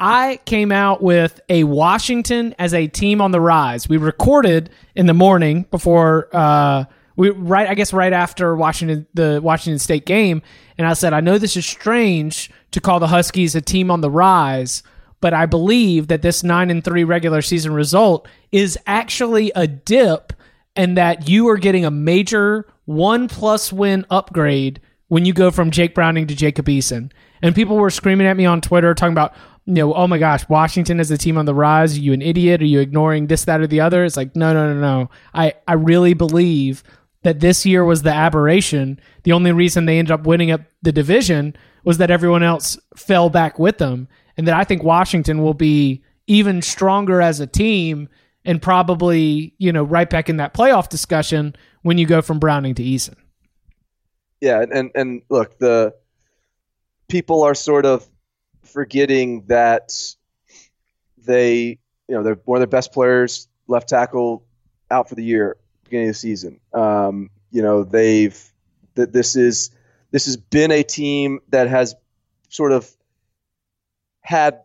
[0.00, 3.88] I came out with a Washington as a team on the rise.
[3.88, 6.84] We recorded in the morning before uh
[7.16, 10.40] we right I guess right after Washington the Washington State game
[10.78, 14.00] and I said I know this is strange to call the Huskies a team on
[14.00, 14.82] the rise,
[15.20, 20.32] but I believe that this 9 and 3 regular season result is actually a dip
[20.76, 25.70] and that you are getting a major 1 plus win upgrade when you go from
[25.70, 27.10] Jake Browning to Jacob Eason.
[27.42, 29.34] And people were screaming at me on Twitter talking about,
[29.70, 31.96] you know, oh my gosh, Washington is a team on the rise.
[31.96, 32.60] Are you an idiot?
[32.60, 34.04] Are you ignoring this, that, or the other?
[34.04, 35.10] It's like, no, no, no, no.
[35.32, 36.82] I, I really believe
[37.22, 39.00] that this year was the aberration.
[39.22, 43.30] The only reason they ended up winning up the division was that everyone else fell
[43.30, 44.08] back with them.
[44.36, 48.08] And that I think Washington will be even stronger as a team
[48.44, 52.74] and probably, you know, right back in that playoff discussion when you go from Browning
[52.74, 53.14] to Eason.
[54.40, 55.94] Yeah, and, and and look, the
[57.08, 58.08] people are sort of
[58.72, 59.92] forgetting that
[61.18, 61.78] they,
[62.08, 64.46] you know, they're one of their best players, left tackle,
[64.90, 66.60] out for the year, beginning of the season.
[66.72, 68.38] Um, you know, they've
[68.94, 69.70] that this is
[70.10, 71.94] this has been a team that has
[72.48, 72.90] sort of
[74.20, 74.60] had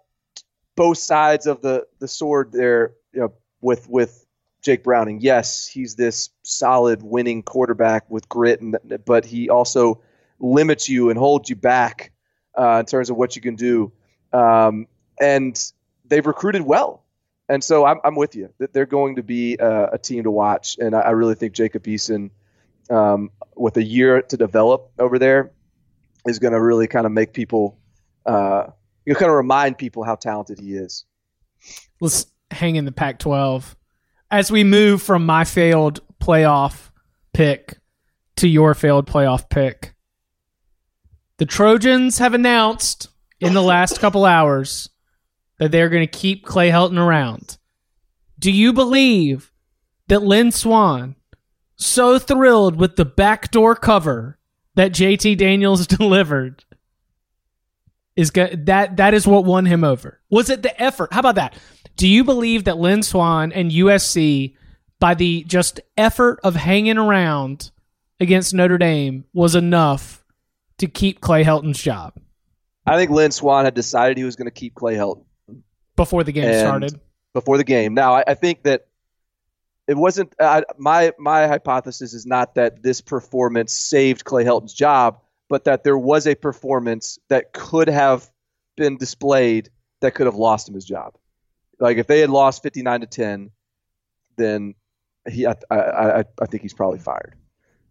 [0.76, 4.26] both sides of the the sword there, you know, with with
[4.62, 5.22] Jake Browning.
[5.22, 10.02] Yes, he's this solid winning quarterback with grit, and but he also
[10.40, 12.12] limits you and holds you back
[12.58, 13.92] uh, in terms of what you can do.
[14.34, 14.88] Um,
[15.20, 15.72] and
[16.06, 17.04] they've recruited well,
[17.48, 20.32] and so I'm, I'm with you that they're going to be uh, a team to
[20.32, 20.78] watch.
[20.80, 22.32] And I, I really think Jacob Eason,
[22.90, 25.52] um, with a year to develop over there,
[26.26, 27.78] is going to really kind of make people,
[28.26, 28.68] uh,
[29.06, 31.06] you know, kind of remind people how talented he is.
[32.02, 33.76] let's hang in the Pac 12
[34.32, 36.90] as we move from my failed playoff
[37.34, 37.78] pick
[38.38, 39.95] to your failed playoff pick.
[41.38, 44.90] The Trojans have announced in the last couple hours
[45.60, 47.58] that they're going to keep Clay Helton around.
[48.40, 49.52] Do you believe
[50.08, 51.16] that Lynn Swann,
[51.76, 54.38] so thrilled with the backdoor cover
[54.76, 56.64] that JT Daniels delivered,
[58.16, 60.22] is go- that that is what won him over?
[60.30, 61.14] Was it the effort?
[61.14, 61.58] How about that?
[61.98, 64.56] Do you believe that Lynn Swann and USC,
[65.00, 67.72] by the just effort of hanging around
[68.20, 70.25] against Notre Dame, was enough
[70.80, 72.14] to keep Clay Helton's job
[72.86, 75.24] I think Lynn Swann had decided he was going to keep Clay Helton
[75.96, 77.00] before the game started?
[77.34, 77.94] before the game.
[77.94, 78.88] Now, I, I think that
[79.88, 85.20] it wasn't uh, my my hypothesis is not that this performance saved Clay Helton's job,
[85.50, 88.30] but that there was a performance that could have
[88.78, 89.70] been displayed
[90.02, 91.16] that could have lost him his job.
[91.80, 93.52] Like if they had lost 59 to 10,
[94.38, 94.76] then
[95.28, 97.36] he I I, I think he's probably fired.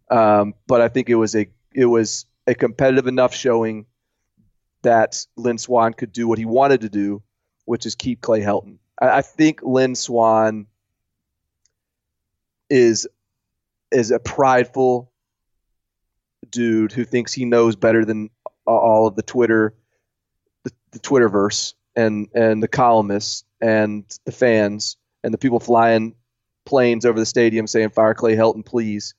[0.09, 3.85] Um, but I think it was a it was a competitive enough showing
[4.83, 7.23] that Lynn Swann could do what he wanted to do,
[7.65, 8.77] which is keep Clay Helton.
[9.01, 10.67] I, I think Lynn Swann
[12.69, 13.07] is
[13.91, 15.11] is a prideful
[16.49, 18.29] dude who thinks he knows better than
[18.65, 19.75] all of the Twitter
[20.63, 26.15] the, the Twitterverse and and the columnists and the fans and the people flying
[26.65, 29.13] planes over the stadium saying fire Clay Helton please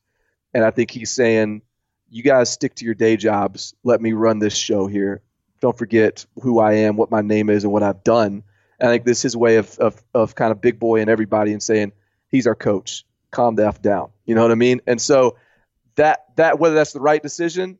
[0.52, 1.62] and I think he's saying
[2.10, 5.22] you guys stick to your day jobs let me run this show here
[5.60, 8.42] don't forget who I am what my name is and what I've done
[8.78, 11.08] and I think this is his way of, of, of kind of big boy and
[11.08, 11.92] everybody and saying
[12.28, 14.10] he's our coach calm the f down.
[14.24, 14.80] You know what I mean?
[14.86, 15.36] And so
[15.96, 17.78] that that whether that's the right decision,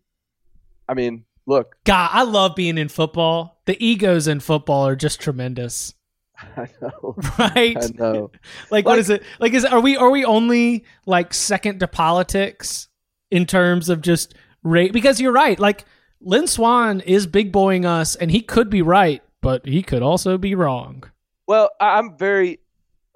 [0.89, 1.77] I mean, look.
[1.85, 3.61] God, I love being in football.
[3.65, 5.95] The egos in football are just tremendous.
[6.57, 7.17] I know.
[7.39, 7.77] Right?
[7.77, 8.31] I know.
[8.33, 9.23] like, like what is it?
[9.41, 12.89] Like is are we are we only like second to politics
[13.31, 15.59] in terms of just rate because you're right.
[15.59, 15.85] Like
[16.21, 20.39] Lynn Swann is big boying us and he could be right, but he could also
[20.39, 21.05] be wrong.
[21.47, 22.61] Well, I'm very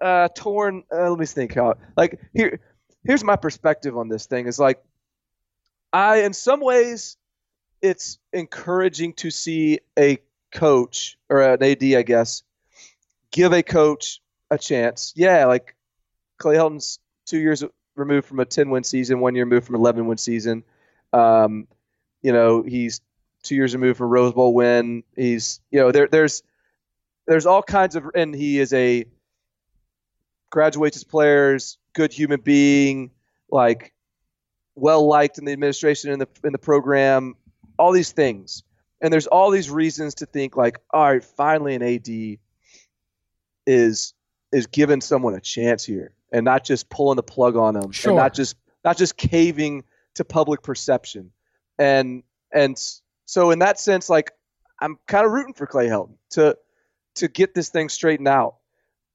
[0.00, 0.84] uh, torn.
[0.92, 1.74] Uh, let me think how.
[1.96, 2.60] Like here,
[3.04, 4.46] here's my perspective on this thing.
[4.46, 4.82] Is like,
[5.92, 7.16] I in some ways,
[7.82, 10.18] it's encouraging to see a
[10.52, 12.42] coach or an AD, I guess,
[13.30, 14.20] give a coach
[14.50, 15.12] a chance.
[15.16, 15.74] Yeah, like
[16.38, 17.64] Clay Helton's two years
[18.00, 20.64] removed from a 10 win season, one year removed from 11 win season.
[21.12, 21.68] Um,
[22.22, 23.00] you know, he's
[23.42, 25.04] two years removed from a Rose Bowl win.
[25.16, 26.42] He's, you know, there, there's,
[27.26, 29.06] there's all kinds of, and he is a
[30.50, 33.10] graduates as players, good human being,
[33.50, 33.94] like
[34.74, 37.36] well liked in the administration in the in the program,
[37.78, 38.62] all these things.
[39.00, 42.38] And there's all these reasons to think like, all right, finally an AD
[43.66, 44.12] is
[44.52, 48.12] is giving someone a chance here and not just pulling the plug on them sure.
[48.12, 49.84] and not just not just caving
[50.14, 51.30] to public perception.
[51.78, 52.80] And and
[53.26, 54.32] so in that sense like
[54.80, 56.56] I'm kind of rooting for Clay Helton to
[57.16, 58.56] to get this thing straightened out.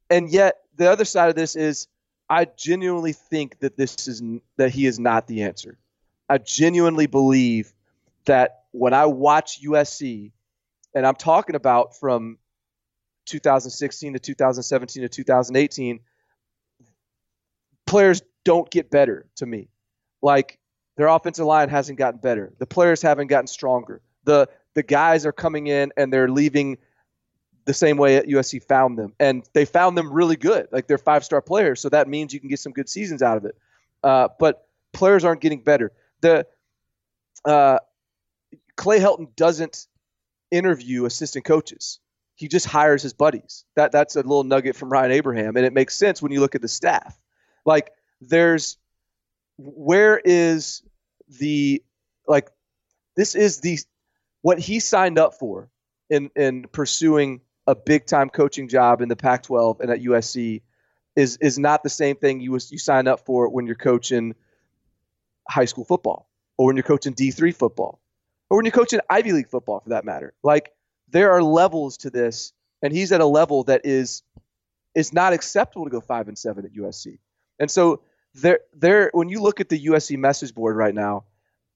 [0.09, 1.87] And yet the other side of this is
[2.29, 4.21] I genuinely think that this is
[4.57, 5.77] that he is not the answer.
[6.27, 7.73] I genuinely believe
[8.25, 10.31] that when I watch USC,
[10.95, 12.37] and I'm talking about from
[13.25, 15.99] 2016 to 2017 to 2018,
[17.85, 19.69] players don't get better to me.
[20.21, 20.59] Like
[20.97, 22.53] their offensive line hasn't gotten better.
[22.59, 24.01] The players haven't gotten stronger.
[24.23, 26.77] The the guys are coming in and they're leaving
[27.65, 30.67] the same way USC found them, and they found them really good.
[30.71, 33.37] Like they're five star players, so that means you can get some good seasons out
[33.37, 33.55] of it.
[34.03, 35.91] Uh, but players aren't getting better.
[36.21, 36.45] The
[37.43, 37.79] uh,
[38.77, 39.87] Clay Helton doesn't
[40.51, 41.99] interview assistant coaches.
[42.35, 43.65] He just hires his buddies.
[43.75, 46.55] That that's a little nugget from Ryan Abraham, and it makes sense when you look
[46.55, 47.17] at the staff.
[47.65, 48.77] Like there's
[49.57, 50.83] where is
[51.39, 51.83] the
[52.27, 52.49] like
[53.15, 53.79] this is the
[54.41, 55.69] what he signed up for
[56.09, 60.61] in in pursuing a big time coaching job in the Pac-12 and at USC
[61.15, 64.35] is is not the same thing you was you sign up for when you're coaching
[65.49, 67.99] high school football or when you're coaching D3 football
[68.49, 70.33] or when you're coaching Ivy League football for that matter.
[70.43, 70.74] Like
[71.09, 74.23] there are levels to this and he's at a level that is
[74.93, 77.19] is not acceptable to go 5 and 7 at USC.
[77.59, 78.01] And so
[78.33, 81.23] there there when you look at the USC message board right now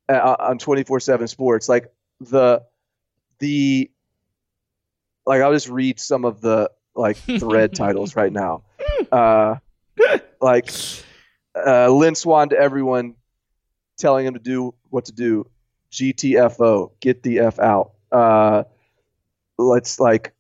[0.08, 2.64] uh, on 24/7 sports like the
[3.40, 3.90] the
[5.26, 8.64] like I'll just read some of the like thread titles right now.
[9.12, 9.56] Uh,
[10.42, 10.72] like
[11.56, 13.16] uh, Lynn Swann to everyone,
[13.98, 15.50] telling him to do what to do.
[15.92, 17.94] GTFO, get the f out.
[18.12, 18.64] Uh,
[19.60, 20.34] let's like,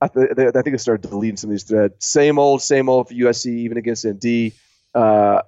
[0.00, 2.04] I, th- I think I started deleting some of these threads.
[2.04, 4.52] Same old, same old for USC, even against ND.
[4.94, 5.42] Uh,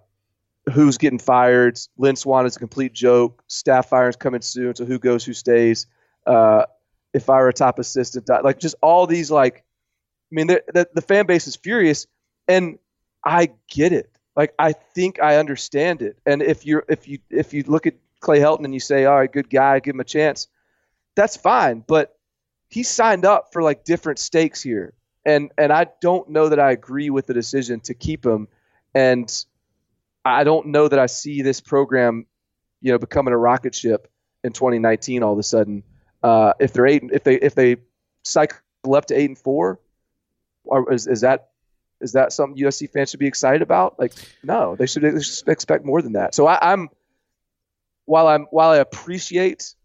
[0.73, 1.79] who's getting fired?
[1.99, 3.43] Lynn Swann is a complete joke.
[3.49, 4.75] Staff firings coming soon.
[4.75, 5.87] So who goes, who stays?
[6.27, 6.65] Uh,
[7.13, 11.03] if I were a top assistant, like just all these like, I mean, the, the,
[11.03, 12.07] fan base is furious,
[12.49, 12.79] and
[13.25, 14.11] I get it.
[14.35, 16.19] Like I think I understand it.
[16.27, 19.17] And if you're if you if you look at Clay Helton and you say, all
[19.17, 20.49] right, good guy, give him a chance,
[21.15, 21.85] that's fine.
[21.87, 22.14] But
[22.75, 24.95] he signed up for like different stakes here,
[25.25, 28.49] and and I don't know that I agree with the decision to keep him,
[28.93, 29.33] and
[30.25, 32.27] I don't know that I see this program,
[32.81, 34.11] you know, becoming a rocket ship
[34.43, 35.85] in 2019 all of a sudden.
[36.21, 37.77] Uh, if they're eight, if they if they
[38.25, 38.59] cycle
[38.93, 39.79] up to eight and four,
[40.65, 41.51] or is, is that
[42.01, 44.01] Is that something USC fans should be excited about?
[44.01, 46.35] Like, no, they should, they should expect more than that.
[46.35, 46.89] So I, I'm
[48.05, 49.77] while I'm while I appreciate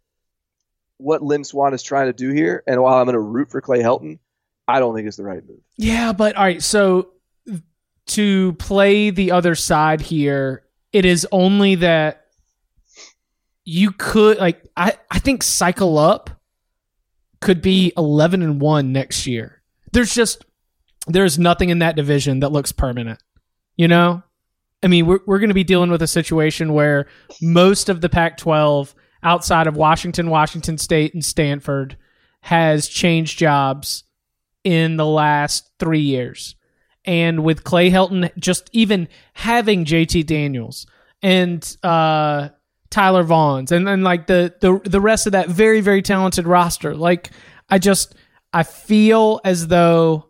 [1.00, 3.62] what Lynn Swann is trying to do here, and while I'm going to root for
[3.62, 4.20] Clay Helton,
[4.68, 5.62] I don't think it's the right move.
[5.78, 6.62] Yeah, but all right.
[6.62, 7.14] So
[8.08, 12.26] to play the other side here, it is only that
[13.66, 16.30] you could like I I think cycle up
[17.39, 19.62] could be 11 and 1 next year.
[19.91, 20.43] There's just
[21.08, 23.24] there's nothing in that division that looks permanent.
[23.78, 24.24] You know?
[24.84, 27.08] I mean, we're we're going to be dealing with a situation where
[27.41, 28.93] most of the Pac-12
[29.24, 31.97] outside of Washington, Washington State and Stanford
[32.41, 34.03] has changed jobs
[34.63, 36.55] in the last 3 years.
[37.05, 40.86] And with Clay Helton just even having JT Daniels
[41.22, 42.49] and uh
[42.89, 46.95] Tyler Vaughns and then like the the the rest of that very very talented roster.
[46.95, 47.32] Like
[47.70, 48.15] I just
[48.51, 50.30] I feel as though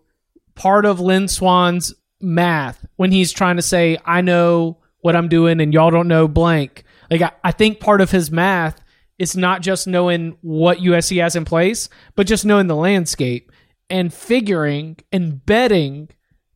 [0.55, 5.61] part of Lynn Swann's math when he's trying to say I know what I'm doing
[5.61, 6.83] and y'all don't know blank.
[7.09, 8.81] Like I, I think part of his math
[9.17, 13.51] is not just knowing what USC has in place, but just knowing the landscape
[13.89, 16.09] and figuring and betting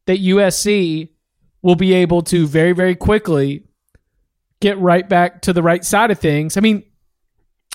[0.06, 1.10] that USC
[1.62, 3.64] will be able to very very quickly
[4.62, 6.56] get right back to the right side of things.
[6.56, 6.84] I mean,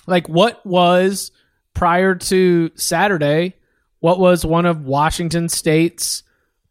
[0.07, 1.31] like what was
[1.75, 3.55] prior to Saturday,
[3.99, 6.23] what was one of Washington State's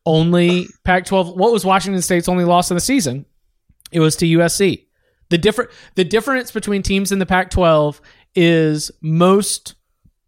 [0.04, 3.26] only Pac 12 what was Washington State's only loss in the season?
[3.92, 4.86] It was to USC.
[5.30, 8.00] The different the difference between teams in the Pac 12
[8.34, 9.74] is most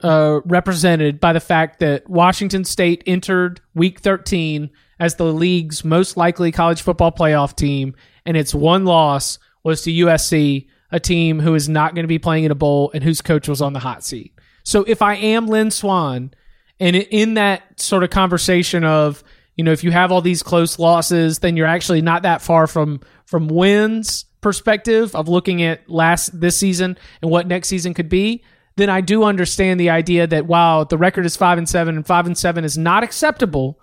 [0.03, 6.17] uh, represented by the fact that Washington State entered week 13 as the league's most
[6.17, 7.95] likely college football playoff team,
[8.27, 12.19] and its one loss was to USC, a team who is not going to be
[12.19, 14.35] playing in a bowl and whose coach was on the hot seat.
[14.63, 16.33] So if I am Lynn Swann,
[16.79, 19.23] and in that sort of conversation of
[19.57, 22.67] you know if you have all these close losses, then you're actually not that far
[22.67, 28.09] from from wins perspective of looking at last this season and what next season could
[28.09, 28.43] be.
[28.77, 32.07] Then I do understand the idea that while the record is five and seven and
[32.07, 33.81] five and seven is not acceptable,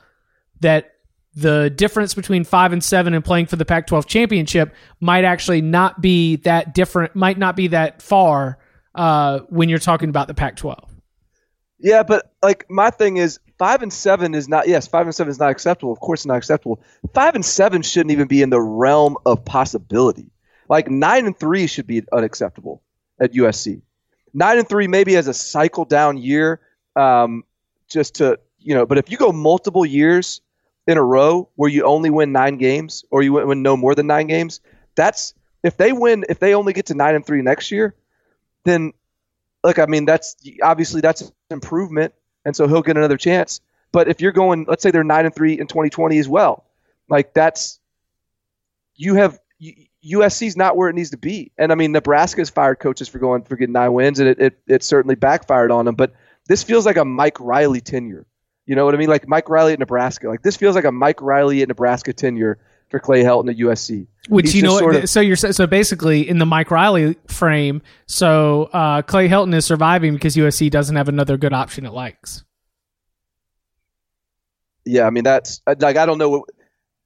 [0.61, 0.95] that
[1.35, 5.61] the difference between five and seven and playing for the Pac 12 championship might actually
[5.61, 8.57] not be that different, might not be that far
[8.95, 10.91] uh, when you're talking about the Pac 12.
[11.79, 15.29] Yeah, but like my thing is five and seven is not yes, five and seven
[15.29, 15.91] is not acceptable.
[15.91, 16.81] Of course it's not acceptable.
[17.13, 20.31] Five and seven shouldn't even be in the realm of possibility.
[20.69, 22.81] Like nine and three should be unacceptable
[23.19, 23.81] at USC.
[24.33, 26.59] Nine and three maybe as a cycle down year,
[26.95, 27.43] um,
[27.89, 30.41] just to you know, but if you go multiple years
[30.87, 34.07] in a row where you only win nine games or you win no more than
[34.07, 34.59] nine games,
[34.95, 37.95] that's if they win if they only get to nine and three next year,
[38.65, 38.93] then
[39.63, 42.13] look, I mean that's obviously that's an improvement,
[42.45, 43.61] and so he'll get another chance.
[43.91, 46.65] But if you're going, let's say they're nine and three in 2020 as well,
[47.09, 47.79] like that's
[48.95, 49.39] you have
[50.05, 51.51] USC's not where it needs to be.
[51.57, 54.59] And I mean, Nebraska's fired coaches for going for getting nine wins, and it, it,
[54.67, 55.95] it certainly backfired on them.
[55.95, 56.13] But
[56.47, 58.25] this feels like a Mike Riley tenure
[58.67, 59.07] you know what I mean?
[59.07, 60.27] Like Mike Riley at Nebraska.
[60.27, 64.05] Like this feels like a Mike Riley at Nebraska tenure for Clay Helton at USC.
[64.27, 67.81] Which He's you know, sort of, so you're so basically in the Mike Riley frame.
[68.07, 72.43] So uh, Clay Helton is surviving because USC doesn't have another good option it likes.
[74.83, 76.45] Yeah, I mean that's like I don't know.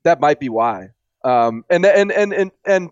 [0.04, 0.89] That might be why.
[1.24, 2.89] Um, and and and and and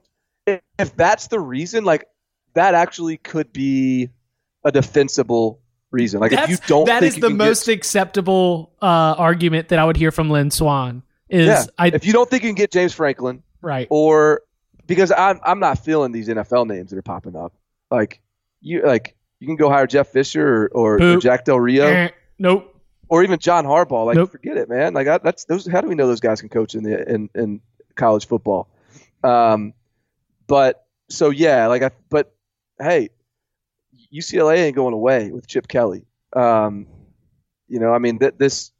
[0.48, 2.06] if that's the reason, like
[2.54, 4.10] that actually could be
[4.64, 5.60] a defensible
[5.92, 6.20] reason.
[6.20, 9.86] Like That's, if you don't, that is the most get, acceptable uh, argument that I
[9.86, 12.72] would hear from Lynn Swann Is yeah, I, if you don't think you can get
[12.72, 13.88] James Franklin, right?
[13.90, 14.42] Or
[14.86, 17.54] because I'm I'm not feeling these NFL names that are popping up.
[17.92, 18.22] Like
[18.62, 21.86] you like you can go hire Jeff Fisher or, or, or Jack Del Rio.
[21.86, 22.76] Eh, nope.
[23.08, 24.06] Or even John Harbaugh.
[24.06, 24.32] Like nope.
[24.32, 24.94] forget it, man.
[24.94, 25.66] Like I, that's those.
[25.66, 27.62] How do we know those guys can coach in the in in
[28.00, 28.68] college football?
[29.24, 29.74] Um,
[30.48, 32.34] but so yeah, like I but
[32.80, 33.10] hey,
[34.14, 36.06] UCLA ain't going away with Chip Kelly.
[36.34, 36.88] Um,
[37.68, 38.72] you know, I mean, th- this.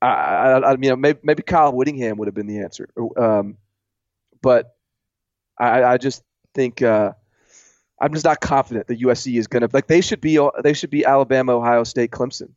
[0.00, 3.56] I, I, I mean, maybe, maybe Kyle Whittingham would have been the answer, um,
[4.40, 4.74] but
[5.56, 7.12] I, I just think uh,
[8.00, 10.90] I'm just not confident that USC is going to like they should be they should
[10.90, 12.50] be Alabama, Ohio State, Clemson.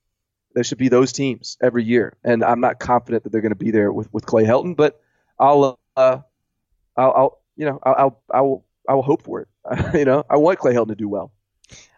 [0.56, 3.56] There should be those teams every year, and I'm not confident that they're going to
[3.56, 4.76] be there with, with Clay Helton.
[4.76, 5.00] But
[5.40, 6.18] I'll, uh,
[6.98, 9.48] I'll, I'll, you know, I'll, I'll, I'll, hope for it.
[9.94, 11.32] you know, I want Clay Helton to do well.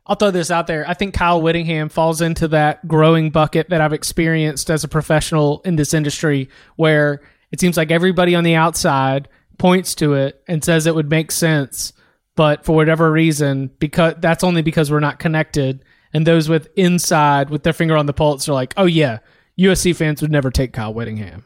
[0.05, 0.87] I'll throw this out there.
[0.87, 5.61] I think Kyle Whittingham falls into that growing bucket that I've experienced as a professional
[5.65, 7.21] in this industry where
[7.51, 9.27] it seems like everybody on the outside
[9.57, 11.91] points to it and says it would make sense,
[12.35, 15.83] but for whatever reason, because that's only because we're not connected.
[16.13, 19.19] And those with inside with their finger on the pulse are like, oh yeah,
[19.59, 21.43] USC fans would never take Kyle Whittingham.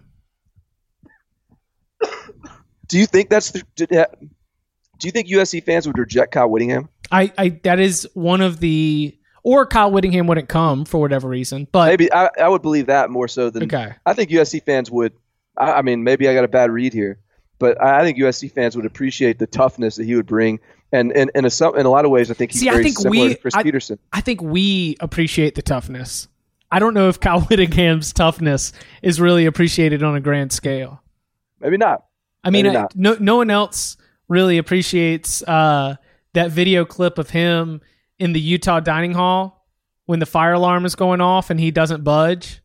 [2.92, 6.89] Do you think that's the, do you think USC fans would reject Kyle Whittingham?
[7.10, 11.70] I, I that is one of the or Kyle Whittingham wouldn't come for whatever reason.
[11.72, 13.94] But maybe I, I would believe that more so than okay.
[14.06, 15.14] I think USC fans would.
[15.56, 17.18] I, I mean, maybe I got a bad read here,
[17.60, 20.60] but I, I think USC fans would appreciate the toughness that he would bring.
[20.92, 22.84] And in, in, a, in a lot of ways, I think he's See, very I
[22.84, 24.00] think similar we, to Chris I, Peterson.
[24.12, 26.28] I think we appreciate the toughness.
[26.70, 31.02] I don't know if Kyle Whittingham's toughness is really appreciated on a grand scale.
[31.62, 32.04] Maybe not.
[32.44, 35.96] I mean, I, no no one else really appreciates uh,
[36.34, 37.82] that video clip of him
[38.18, 39.68] in the Utah dining hall
[40.06, 42.62] when the fire alarm is going off and he doesn't budge.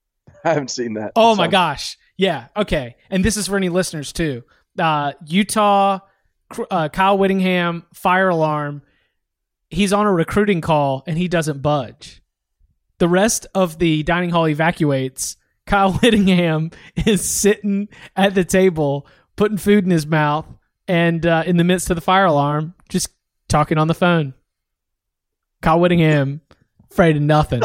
[0.44, 1.12] I haven't seen that.
[1.16, 1.98] Oh my gosh.
[2.16, 2.48] Yeah.
[2.56, 2.96] Okay.
[3.10, 4.44] And this is for any listeners too.
[4.78, 6.00] Uh, Utah,
[6.70, 8.82] uh, Kyle Whittingham, fire alarm.
[9.68, 12.22] He's on a recruiting call and he doesn't budge.
[12.98, 15.36] The rest of the dining hall evacuates.
[15.66, 16.70] Kyle Whittingham
[17.06, 19.06] is sitting at the table,
[19.40, 20.44] putting food in his mouth,
[20.86, 23.08] and uh, in the midst of the fire alarm, just
[23.48, 24.34] talking on the phone.
[25.62, 26.42] Kyle Whittingham,
[26.90, 27.62] afraid of nothing.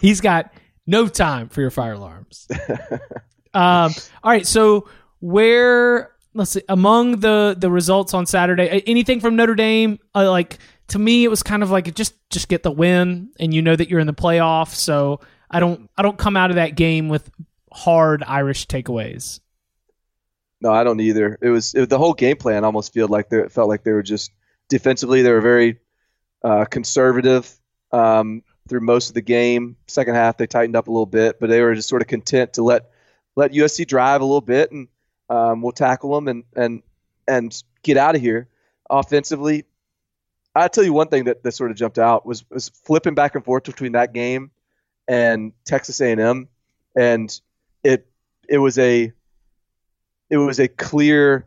[0.00, 0.52] He's got
[0.88, 2.48] no time for your fire alarms.
[3.54, 3.92] um,
[4.24, 4.88] all right, so
[5.20, 10.00] where let's see among the the results on Saturday, anything from Notre Dame?
[10.16, 10.58] Uh, like
[10.88, 13.76] to me, it was kind of like just just get the win, and you know
[13.76, 14.74] that you're in the playoff.
[14.74, 17.30] So I don't I don't come out of that game with
[17.70, 19.38] hard Irish takeaways.
[20.64, 21.38] No, I don't either.
[21.42, 24.02] It was it, the whole game plan almost felt like they felt like they were
[24.02, 24.32] just
[24.70, 25.78] defensively they were very
[26.42, 27.54] uh, conservative
[27.92, 29.76] um, through most of the game.
[29.88, 32.54] Second half they tightened up a little bit, but they were just sort of content
[32.54, 32.90] to let
[33.36, 34.88] let USC drive a little bit and
[35.28, 36.82] um, we'll tackle them and and
[37.28, 38.48] and get out of here.
[38.88, 39.66] Offensively,
[40.54, 43.34] I tell you one thing that, that sort of jumped out was was flipping back
[43.34, 44.50] and forth between that game
[45.06, 46.48] and Texas A&M,
[46.96, 47.40] and
[47.82, 48.06] it
[48.48, 49.12] it was a
[50.30, 51.46] it was a clear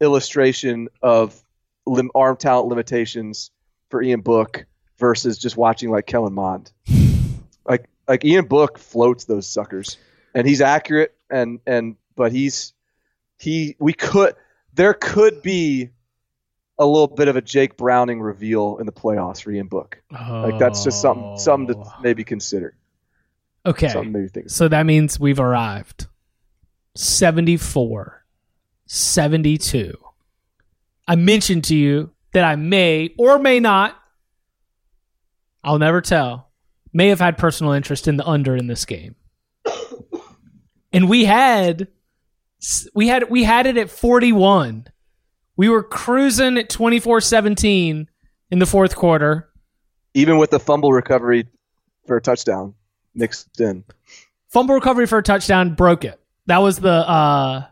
[0.00, 1.40] illustration of
[1.86, 3.50] lim- arm talent limitations
[3.90, 4.66] for Ian Book
[4.98, 6.72] versus just watching like Kellen Mond.
[7.66, 9.96] Like like Ian Book floats those suckers,
[10.34, 12.74] and he's accurate and and but he's
[13.38, 14.34] he we could
[14.74, 15.88] there could be
[16.78, 20.02] a little bit of a Jake Browning reveal in the playoffs for Ian Book.
[20.10, 21.92] Like that's just something something to oh.
[22.02, 22.76] maybe consider.
[23.64, 23.88] Okay.
[23.88, 24.50] Something maybe think.
[24.50, 26.06] So that means we've arrived.
[26.94, 28.24] 74,
[28.86, 29.94] 72.
[31.06, 33.96] I mentioned to you that I may or may not,
[35.62, 36.50] I'll never tell,
[36.92, 39.16] may have had personal interest in the under in this game.
[40.92, 41.88] And we had
[42.94, 44.86] we had we had it at 41.
[45.56, 48.06] We were cruising at 24-17
[48.52, 49.48] in the fourth quarter.
[50.14, 51.48] Even with the fumble recovery
[52.06, 52.74] for a touchdown
[53.12, 53.82] mixed in.
[54.48, 56.20] Fumble recovery for a touchdown broke it.
[56.46, 57.66] That was the uh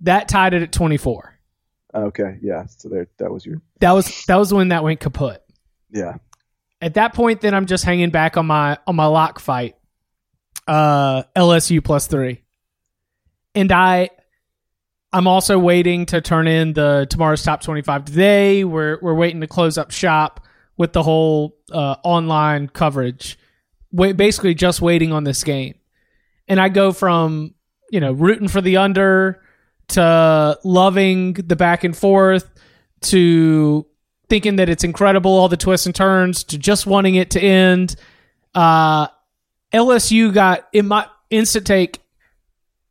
[0.00, 1.34] that tied it at 24.
[1.94, 2.66] Okay, yeah.
[2.66, 5.42] So there, that was your That was that was when that went kaput.
[5.90, 6.16] yeah.
[6.82, 9.76] At that point then I'm just hanging back on my on my lock fight.
[10.66, 12.42] Uh LSU plus 3.
[13.54, 14.10] And I
[15.12, 18.64] I'm also waiting to turn in the tomorrow's top 25 today.
[18.64, 23.36] We're we're waiting to close up shop with the whole uh, online coverage.
[23.92, 25.74] Wait, basically just waiting on this game.
[26.48, 27.54] And I go from,
[27.90, 29.42] you know, rooting for the under
[29.88, 32.48] to loving the back and forth
[33.02, 33.86] to
[34.28, 37.96] thinking that it's incredible all the twists and turns to just wanting it to end.
[38.54, 39.08] Uh
[39.72, 42.00] LSU got in my instant take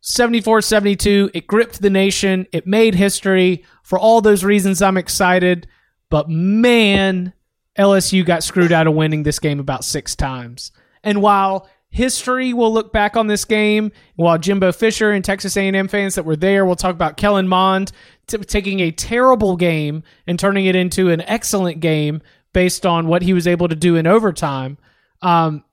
[0.02, 1.32] 74 72.
[1.34, 2.48] It gripped the nation.
[2.52, 3.66] It made history.
[3.84, 5.68] For all those reasons, I'm excited.
[6.10, 7.34] But man,
[7.78, 10.72] LSU got screwed out of winning this game about six times.
[11.04, 15.88] And while history will look back on this game, while Jimbo Fisher and Texas A&M
[15.88, 17.92] fans that were there will talk about Kellen Mond
[18.28, 22.22] t- taking a terrible game and turning it into an excellent game
[22.54, 24.78] based on what he was able to do in overtime.
[25.22, 25.64] Um,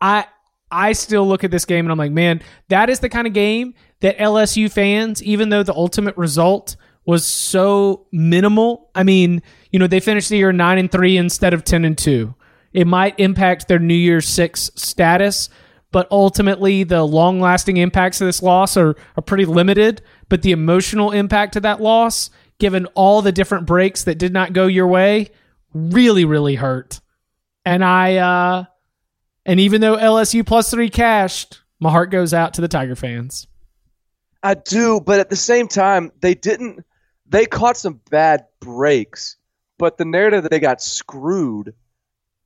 [0.00, 0.26] I
[0.70, 3.32] I still look at this game and I'm like, man, that is the kind of
[3.32, 8.90] game that LSU fans, even though the ultimate result was so minimal.
[8.94, 11.96] I mean, you know, they finished the year nine and three instead of ten and
[11.96, 12.34] two.
[12.72, 15.48] It might impact their New Year's Six status,
[15.94, 20.02] but ultimately the long lasting impacts of this loss are, are pretty limited.
[20.28, 24.52] But the emotional impact of that loss, given all the different breaks that did not
[24.52, 25.30] go your way,
[25.72, 27.00] really, really hurt.
[27.64, 28.64] And I uh
[29.46, 33.46] and even though LSU plus three cashed, my heart goes out to the Tiger fans.
[34.42, 36.84] I do, but at the same time, they didn't.
[37.28, 39.36] They caught some bad breaks,
[39.78, 41.72] but the narrative that they got screwed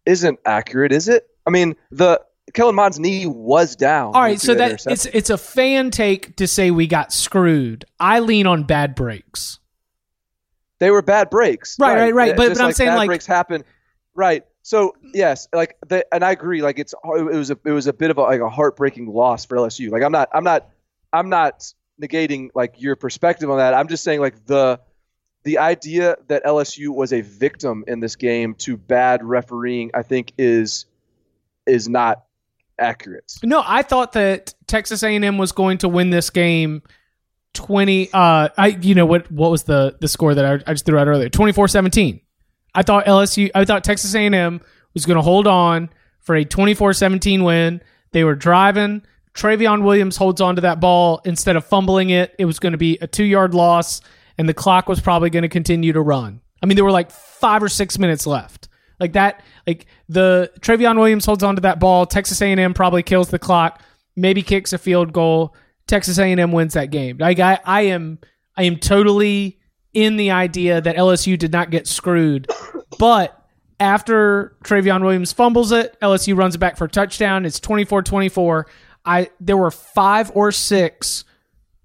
[0.05, 1.31] isn't accurate, is it?
[1.47, 2.21] I mean, the
[2.55, 4.15] Kellen Mond's knee was down.
[4.15, 7.85] All right, so that it's it's a fan take to say we got screwed.
[7.99, 9.59] I lean on bad breaks.
[10.79, 11.79] They were bad breaks.
[11.79, 12.37] Right, right, right.
[12.37, 13.65] But, but I'm saying bad like breaks happen.
[14.15, 14.45] Right.
[14.63, 16.63] So yes, like the, and I agree.
[16.63, 19.45] Like it's it was a it was a bit of a, like a heartbreaking loss
[19.45, 19.91] for LSU.
[19.91, 20.69] Like I'm not I'm not
[21.13, 23.75] I'm not negating like your perspective on that.
[23.75, 24.81] I'm just saying like the
[25.45, 30.33] the idea that LSU was a victim in this game to bad refereeing, I think
[30.37, 30.87] is
[31.67, 32.25] is not
[32.79, 33.33] accurate.
[33.43, 36.83] No, I thought that Texas A&M was going to win this game
[37.55, 40.85] 20 uh I you know what what was the the score that I, I just
[40.85, 42.21] threw out earlier 24-17.
[42.75, 44.61] I thought LSU I thought Texas A&M
[44.95, 45.89] was going to hold on
[46.21, 47.81] for a 24-17 win.
[48.13, 49.03] They were driving
[49.35, 52.35] Trayveon Williams holds on to that ball instead of fumbling it.
[52.39, 54.01] It was going to be a 2-yard loss
[54.37, 56.41] and the clock was probably going to continue to run.
[56.63, 58.68] I mean, there were like 5 or 6 minutes left.
[59.01, 62.07] Like that like the Trayveon Williams holds on to that ball.
[62.07, 63.83] Texas A&M probably kills the clock,
[64.17, 65.55] maybe kicks a field goal.
[65.87, 67.19] Texas A&M wins that game.
[67.19, 68.19] Like I, I am,
[68.57, 69.59] I am totally
[69.95, 72.51] in the idea that LSU did not get screwed,
[72.99, 73.35] but
[73.81, 77.47] after Trayveon Williams fumbles it, LSU runs it back for a touchdown.
[77.47, 78.65] It's 24-24.
[79.05, 81.25] I there were five or six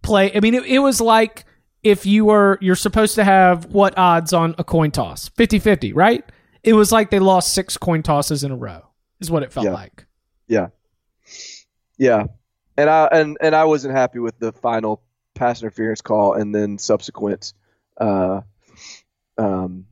[0.02, 0.36] play.
[0.36, 1.46] I mean, it, it was like
[1.84, 6.24] if you were you're supposed to have what odds on a coin toss 50-50, right?
[6.64, 8.82] It was like they lost six coin tosses in a row.
[9.20, 9.74] Is what it felt Yeah.
[9.74, 10.06] like.
[10.48, 10.68] Yeah.
[11.98, 12.26] Yeah.
[12.78, 15.02] And I and and I wasn't happy with the final
[15.36, 17.54] pass interference call and then subsequent
[17.98, 18.42] uh,
[19.38, 19.86] um,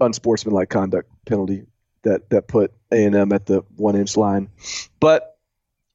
[0.00, 1.66] unsportsmanlike conduct penalty
[2.02, 4.48] that that put A and M at the one inch line.
[5.00, 5.38] But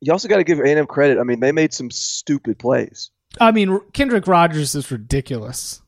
[0.02, 1.20] you also got to give A and M credit.
[1.20, 3.12] I mean, they made some stupid plays.
[3.40, 5.82] I mean, Kendrick Rogers is ridiculous.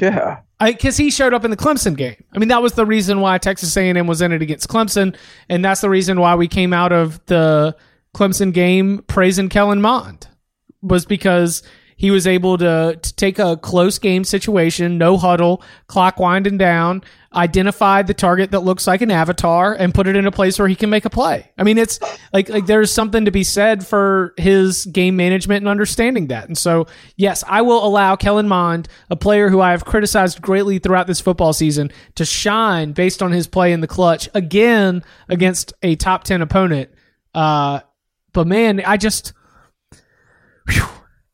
[0.00, 0.40] Yeah.
[0.60, 2.22] because he showed up in the Clemson game.
[2.32, 5.16] I mean, that was the reason why Texas A&M was in it against Clemson,
[5.48, 7.76] and that's the reason why we came out of the
[8.14, 10.26] Clemson game praising Kellen Mond
[10.82, 11.62] was because
[11.96, 17.02] he was able to, to take a close game situation, no huddle, clock winding down,
[17.34, 20.68] identify the target that looks like an avatar, and put it in a place where
[20.68, 21.50] he can make a play.
[21.58, 22.00] I mean, it's
[22.32, 26.48] like like there's something to be said for his game management and understanding that.
[26.48, 30.78] And so, yes, I will allow Kellen Mond, a player who I have criticized greatly
[30.78, 35.74] throughout this football season, to shine based on his play in the clutch again against
[35.82, 36.90] a top ten opponent.
[37.34, 37.80] Uh,
[38.32, 39.32] but man, I just
[40.68, 40.82] whew,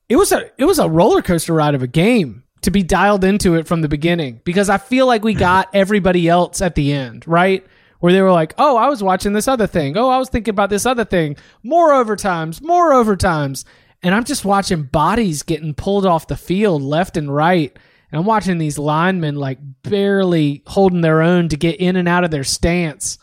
[0.09, 3.25] it was a it was a roller coaster ride of a game to be dialed
[3.25, 5.41] into it from the beginning because I feel like we mm-hmm.
[5.41, 7.65] got everybody else at the end, right?
[8.01, 9.97] Where they were like, "Oh, I was watching this other thing.
[9.97, 11.37] Oh, I was thinking about this other thing.
[11.63, 13.65] More overtimes, more overtimes."
[14.03, 17.75] And I'm just watching bodies getting pulled off the field left and right.
[18.13, 22.25] And I'm watching these linemen like barely holding their own to get in and out
[22.25, 23.17] of their stance.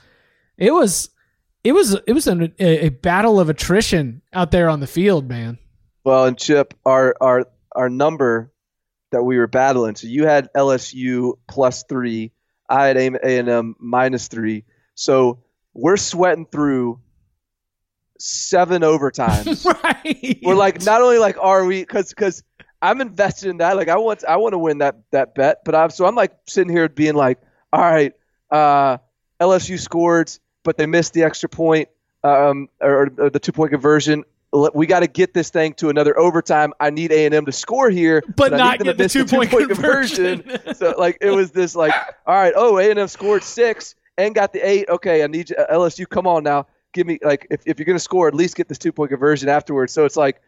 [0.58, 1.12] It was
[1.64, 5.30] it was it was an, a, a battle of attrition out there on the field,
[5.30, 5.60] man.
[6.04, 8.51] Well, and Chip, our our our number
[9.12, 9.96] that we were battling.
[9.96, 12.32] So you had LSU plus three.
[12.70, 13.06] I had A
[13.40, 14.64] and M minus three.
[14.96, 15.44] So
[15.74, 17.00] we're sweating through
[18.18, 19.66] seven overtimes.
[19.84, 20.40] right.
[20.44, 22.44] we're like, not only like are we because because
[22.82, 23.78] I'm invested in that.
[23.78, 25.64] Like I want I want to win that that bet.
[25.64, 27.40] But I'm so I'm like sitting here being like,
[27.72, 28.14] all right,
[28.50, 28.98] uh,
[29.40, 30.32] LSU scored,
[30.64, 31.90] but they missed the extra point
[32.24, 34.24] um, or, or the two point conversion.
[34.54, 36.74] We got to get this thing to another overtime.
[36.80, 40.44] I need A and M to score here, But I not get the two-point conversion.
[40.76, 41.94] so like it was this like,
[42.26, 44.90] all right, oh A and M scored six and got the eight.
[44.90, 46.08] Okay, I need you, uh, LSU.
[46.08, 48.78] Come on now, give me like if, if you're gonna score, at least get this
[48.78, 49.94] two point conversion afterwards.
[49.94, 50.42] So it's like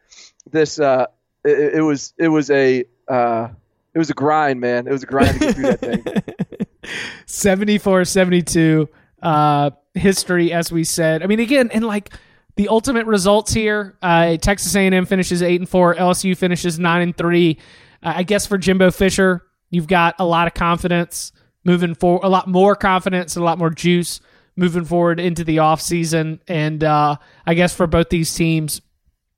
[0.51, 0.79] this.
[0.79, 1.05] Uh,
[1.45, 3.47] it, it was it was a uh,
[3.93, 4.85] it was a grind, man.
[4.85, 6.03] It was a grind to get through that thing.
[7.25, 8.89] 74 72
[9.21, 12.13] uh history as we said i mean again and like
[12.55, 17.17] the ultimate results here uh texas a&m finishes 8 and 4 lsu finishes 9 and
[17.17, 17.57] 3
[18.03, 21.31] uh, i guess for jimbo fisher you've got a lot of confidence
[21.63, 24.19] moving forward a lot more confidence and a lot more juice
[24.55, 28.81] moving forward into the offseason and uh i guess for both these teams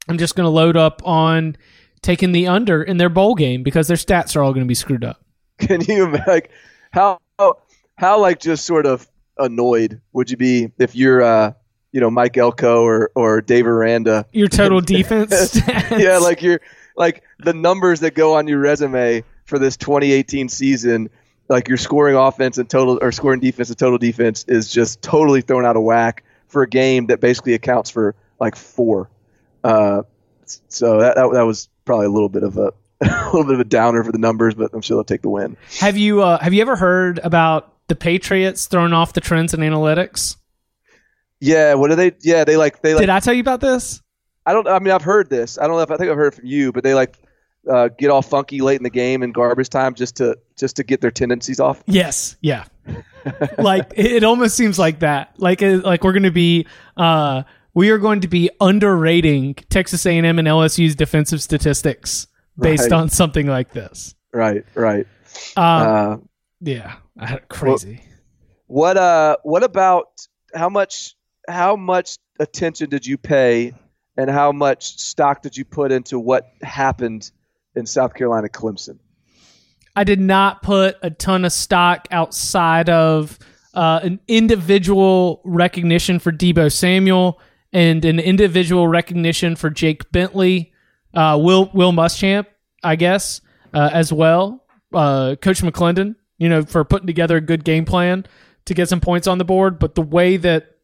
[0.09, 1.55] i'm just going to load up on
[2.05, 4.76] taking the under in their bowl game because their stats are all going to be
[4.76, 5.26] screwed up.
[5.57, 6.51] Can you like
[6.91, 7.20] how
[7.97, 9.07] how like just sort of
[9.38, 11.51] annoyed would you be if you're uh
[11.95, 14.25] you know Mike Elko or or Dave Aranda?
[14.33, 15.57] your total defense
[15.91, 16.59] yeah, like you're
[16.97, 21.09] like the numbers that go on your resume for this 2018 season.
[21.47, 25.39] Like your scoring offense and total or scoring defense and total defense is just totally
[25.39, 29.09] thrown out of whack for a game that basically accounts for like four.
[29.63, 30.03] Uh,
[30.45, 33.59] so that, that that was probably a little bit of a a little bit of
[33.61, 35.55] a downer for the numbers, but I'm sure they'll take the win.
[35.79, 39.61] Have you uh, have you ever heard about the Patriots throwing off the trends in
[39.61, 40.35] analytics?
[41.45, 42.11] Yeah, what do they?
[42.21, 43.01] Yeah, they like they like.
[43.01, 44.01] Did I tell you about this?
[44.45, 44.67] I don't.
[44.67, 45.57] I mean, I've heard this.
[45.59, 47.17] I don't know if I think I've heard it from you, but they like
[47.69, 50.83] uh, get all funky late in the game and garbage time just to just to
[50.83, 51.83] get their tendencies off.
[51.85, 52.35] Yes.
[52.41, 52.65] Yeah.
[53.57, 55.33] like it, it almost seems like that.
[55.37, 56.67] Like it, like we're going to be
[56.97, 57.43] uh
[57.73, 62.27] we are going to be underrating Texas A&M and LSU's defensive statistics
[62.57, 62.91] based Right.
[62.93, 64.15] on something like this.
[64.33, 64.63] Right.
[64.75, 65.05] Right.
[65.57, 66.17] Um, Uh,
[66.61, 66.95] yeah,
[67.49, 68.01] crazy.
[68.67, 69.37] what uh?
[69.43, 70.07] What about
[70.55, 71.15] how much?
[71.47, 73.73] How much attention did you pay,
[74.17, 77.29] and how much stock did you put into what happened
[77.75, 78.99] in South Carolina, Clemson?
[79.95, 83.39] I did not put a ton of stock outside of
[83.73, 87.39] uh, an individual recognition for Deebo Samuel
[87.71, 90.73] and an individual recognition for Jake Bentley,
[91.13, 92.45] uh, Will Will Muschamp,
[92.83, 93.41] I guess,
[93.73, 94.65] uh, as well.
[94.93, 98.25] Uh, Coach McClendon, you know, for putting together a good game plan
[98.65, 99.77] to get some points on the board.
[99.77, 100.74] But the way that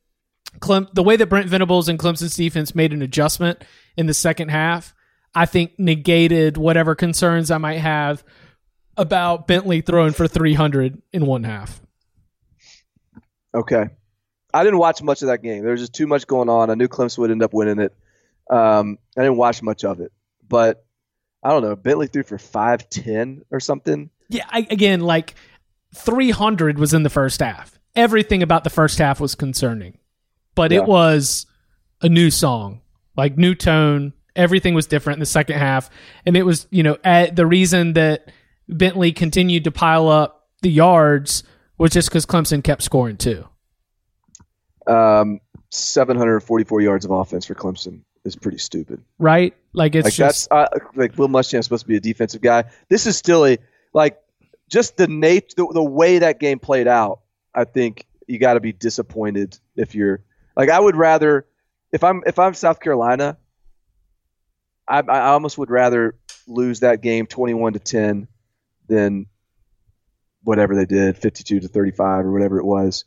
[0.59, 3.63] Clem, the way that Brent Venables and Clemson's defense made an adjustment
[3.97, 4.93] in the second half,
[5.33, 8.23] I think negated whatever concerns I might have
[8.97, 11.81] about Bentley throwing for 300 in one half.
[13.53, 13.89] Okay.
[14.53, 15.63] I didn't watch much of that game.
[15.63, 16.69] There was just too much going on.
[16.69, 17.93] I knew Clemson would end up winning it.
[18.49, 20.11] Um, I didn't watch much of it,
[20.47, 20.85] but
[21.41, 21.75] I don't know.
[21.75, 24.09] Bentley threw for five ten or something.
[24.27, 25.35] Yeah, I, again, like
[25.95, 27.79] 300 was in the first half.
[27.95, 29.97] Everything about the first half was concerning,
[30.55, 30.79] but Yeah.
[30.79, 31.45] it was
[32.01, 32.81] a new song,
[33.15, 34.13] like new tone.
[34.35, 35.89] Everything was different in the second half,
[36.25, 38.31] and it was you know at the reason that
[38.69, 41.43] Bentley continued to pile up the yards
[41.77, 43.45] was just because Clemson kept scoring too.
[44.87, 45.39] Um,
[45.69, 49.01] 744 yards of offense for Clemson is pretty stupid.
[49.19, 49.55] Right?
[49.73, 52.65] Like it's like just that's uh, like Will Muschamp's supposed to be a defensive guy.
[52.89, 53.57] This is still a
[53.93, 54.17] like
[54.69, 57.21] just the nature, the, the way that game played out.
[57.53, 60.23] I think you got to be disappointed if you're
[60.61, 61.45] like I would rather
[61.91, 63.37] if I'm if I'm South Carolina,
[64.87, 66.15] I, I almost would rather
[66.47, 68.27] lose that game 21 to 10
[68.87, 69.25] than
[70.43, 73.05] whatever they did 52 to 35 or whatever it was.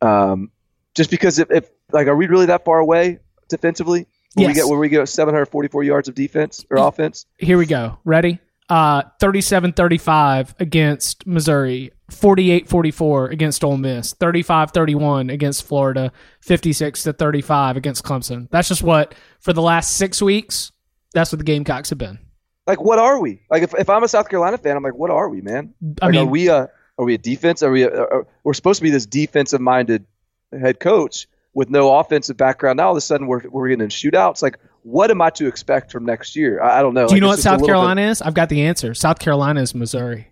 [0.00, 0.50] Um,
[0.94, 4.06] just because if, if like are we really that far away defensively?
[4.34, 4.62] When we Yes.
[4.62, 7.26] get where we get 744 yards of defense or offense?
[7.38, 7.98] here we go.
[8.04, 8.38] Ready?
[8.68, 18.04] Uh 37-35 against Missouri, 48-44 against Ole Miss, 35-31 against Florida, 56 to 35 against
[18.04, 18.48] Clemson.
[18.50, 20.72] That's just what for the last 6 weeks,
[21.14, 22.18] that's what the Gamecocks have been.
[22.66, 23.42] Like, what are we?
[23.50, 25.74] Like, if, if I'm a South Carolina fan, I'm like, what are we, man?
[26.00, 27.62] I mean, are we a are we a defense?
[27.62, 27.82] Are we?
[27.82, 30.04] A, are, we're supposed to be this defensive minded
[30.52, 32.76] head coach with no offensive background.
[32.76, 34.42] Now all of a sudden we're we're getting in shootouts.
[34.42, 36.62] Like, what am I to expect from next year?
[36.62, 37.08] I, I don't know.
[37.08, 38.22] do you Like, know what South little bit- Carolina is?
[38.22, 38.94] I've got the answer.
[38.94, 40.28] South Carolina is Missouri.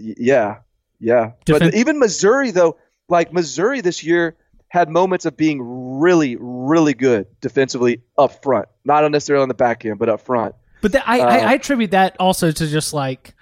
[0.00, 0.58] Yeah,
[0.98, 1.32] yeah.
[1.46, 2.76] But even Missouri though,
[3.08, 4.36] like Missouri this year
[4.68, 5.60] had moments of being
[6.00, 10.54] really, really good defensively up front, not necessarily on the back end, but up front.
[10.80, 13.34] But that, I, Uh, I, I attribute that also to just like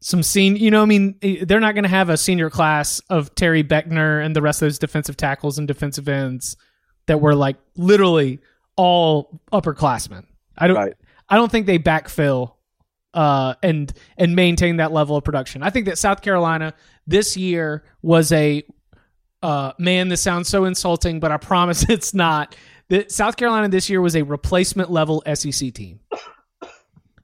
[0.00, 0.56] some scene.
[0.56, 3.62] You know, I mean, eh, they're not going to have a senior class of Terry
[3.62, 6.56] Beckner and the rest of those defensive tackles and defensive ends
[7.06, 8.40] that were like literally
[8.76, 10.24] all upperclassmen.
[10.56, 10.76] I don't.
[10.76, 10.94] Right.
[11.28, 12.52] I don't think they backfill
[13.16, 15.62] uh, and and maintain that level of production.
[15.62, 16.74] I think that South Carolina
[17.06, 18.62] this year was a
[19.42, 20.08] uh, man.
[20.08, 22.54] This sounds so insulting, but I promise it's not.
[22.88, 25.98] That South Carolina this year was a replacement level SEC team,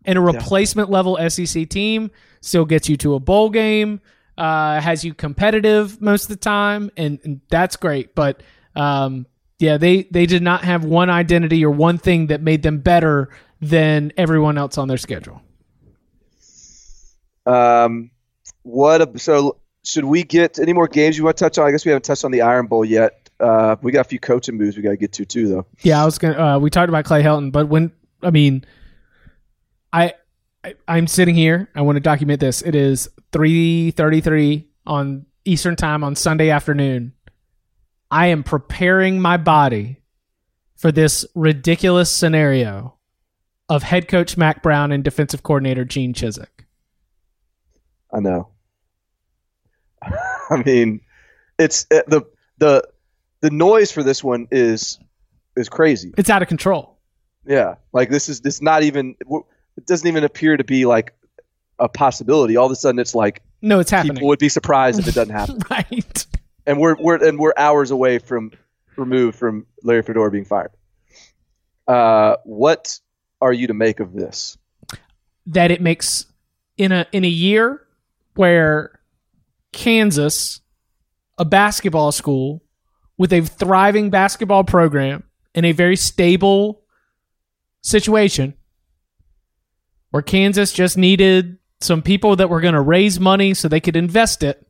[0.04, 4.00] and a replacement level SEC team still gets you to a bowl game,
[4.36, 8.16] uh, has you competitive most of the time, and, and that's great.
[8.16, 8.42] But
[8.74, 9.26] um,
[9.60, 13.28] yeah, they they did not have one identity or one thing that made them better
[13.60, 15.42] than everyone else on their schedule.
[17.46, 18.10] Um,
[18.62, 19.02] what?
[19.02, 21.66] A, so should we get any more games you want to touch on?
[21.66, 23.30] I guess we haven't touched on the Iron Bowl yet.
[23.40, 25.66] Uh, we got a few coaching moves we got to get to too, though.
[25.80, 26.38] Yeah, I was gonna.
[26.38, 27.90] Uh, we talked about Clay Helton, but when
[28.22, 28.64] I mean,
[29.92, 30.14] I,
[30.62, 31.68] I I'm sitting here.
[31.74, 32.62] I want to document this.
[32.62, 37.12] It is three thirty three on Eastern time on Sunday afternoon.
[38.10, 39.98] I am preparing my body
[40.76, 42.98] for this ridiculous scenario
[43.68, 46.61] of head coach Mack Brown and defensive coordinator Gene Chizik.
[48.12, 48.48] I know.
[50.02, 51.00] I mean,
[51.58, 52.22] it's uh, the
[52.58, 52.88] the
[53.40, 54.98] the noise for this one is
[55.56, 56.12] is crazy.
[56.18, 56.98] It's out of control.
[57.46, 59.16] Yeah, like this is this not even
[59.76, 61.14] it doesn't even appear to be like
[61.78, 62.56] a possibility.
[62.56, 64.16] All of a sudden, it's like No, it's happening.
[64.16, 65.58] people would be surprised if it doesn't happen.
[65.70, 66.26] right.
[66.66, 68.52] and we're we're and we're hours away from
[68.96, 70.70] removed from Larry Fedora being fired.
[71.88, 72.98] Uh, what
[73.40, 74.58] are you to make of this?
[75.46, 76.26] that it makes
[76.76, 77.81] in a in a year
[78.34, 79.00] where
[79.72, 80.60] Kansas,
[81.38, 82.62] a basketball school
[83.18, 85.24] with a thriving basketball program
[85.54, 86.82] in a very stable
[87.82, 88.54] situation
[90.10, 93.96] where Kansas just needed some people that were going to raise money so they could
[93.96, 94.64] invest it.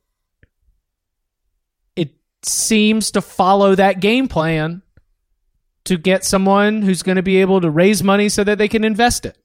[1.94, 2.10] It
[2.42, 4.82] seems to follow that game plan
[5.84, 8.84] to get someone who's going to be able to raise money so that they can
[8.84, 9.36] invest it.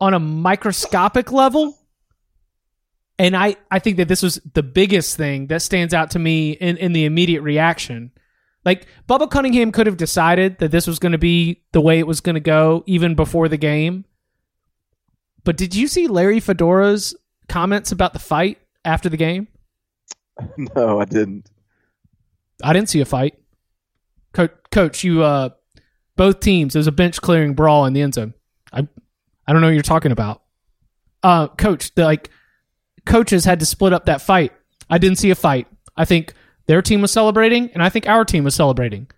[0.00, 1.78] On a microscopic level,
[3.18, 6.52] and I, I think that this was the biggest thing that stands out to me
[6.52, 8.10] in, in the immediate reaction.
[8.64, 12.06] Like Bubba Cunningham could have decided that this was going to be the way it
[12.06, 14.04] was going to go even before the game.
[15.44, 17.14] But did you see Larry Fedora's
[17.48, 19.48] comments about the fight after the game?
[20.74, 21.48] No, I didn't.
[22.62, 23.38] I didn't see a fight.
[24.32, 25.50] Coach, coach you uh
[26.16, 28.34] both teams there's a bench clearing brawl in the end zone.
[28.72, 28.88] I
[29.46, 30.42] I don't know what you're talking about.
[31.22, 32.30] Uh coach, the, like
[33.06, 34.52] coaches had to split up that fight.
[34.90, 35.66] I didn't see a fight.
[35.96, 36.34] I think
[36.66, 39.08] their team was celebrating, and I think our team was celebrating.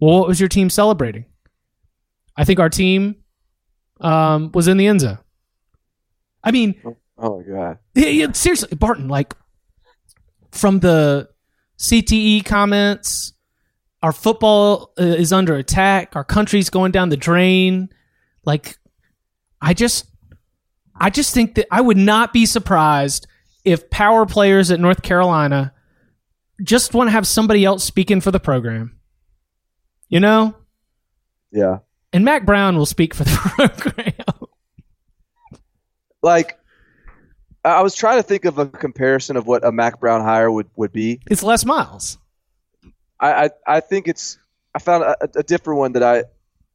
[0.00, 1.26] Well, what was your team celebrating?
[2.36, 3.16] I think our team
[4.00, 5.18] um, was in the end zone.
[6.44, 6.74] I mean,
[7.18, 9.08] oh my god, seriously, Barton.
[9.08, 9.34] Like
[10.52, 11.28] from the
[11.78, 13.32] CTE comments,
[14.02, 16.14] our football uh, is under attack.
[16.14, 17.88] Our country's going down the drain.
[18.44, 18.78] Like,
[19.60, 20.06] I just
[20.98, 23.26] I just think that I would not be surprised
[23.64, 25.72] if power players at North Carolina
[26.62, 28.98] just want to have somebody else speaking for the program.
[30.08, 30.54] You know?
[31.50, 31.78] Yeah.
[32.12, 33.30] And Mack Brown will speak for the
[33.82, 34.48] program.
[36.22, 36.58] like
[37.64, 40.68] I was trying to think of a comparison of what a Mack Brown hire would,
[40.76, 41.20] would be.
[41.28, 42.18] It's Les Miles.
[43.18, 44.38] I, I, I think it's
[44.74, 46.24] I found a, a different one that I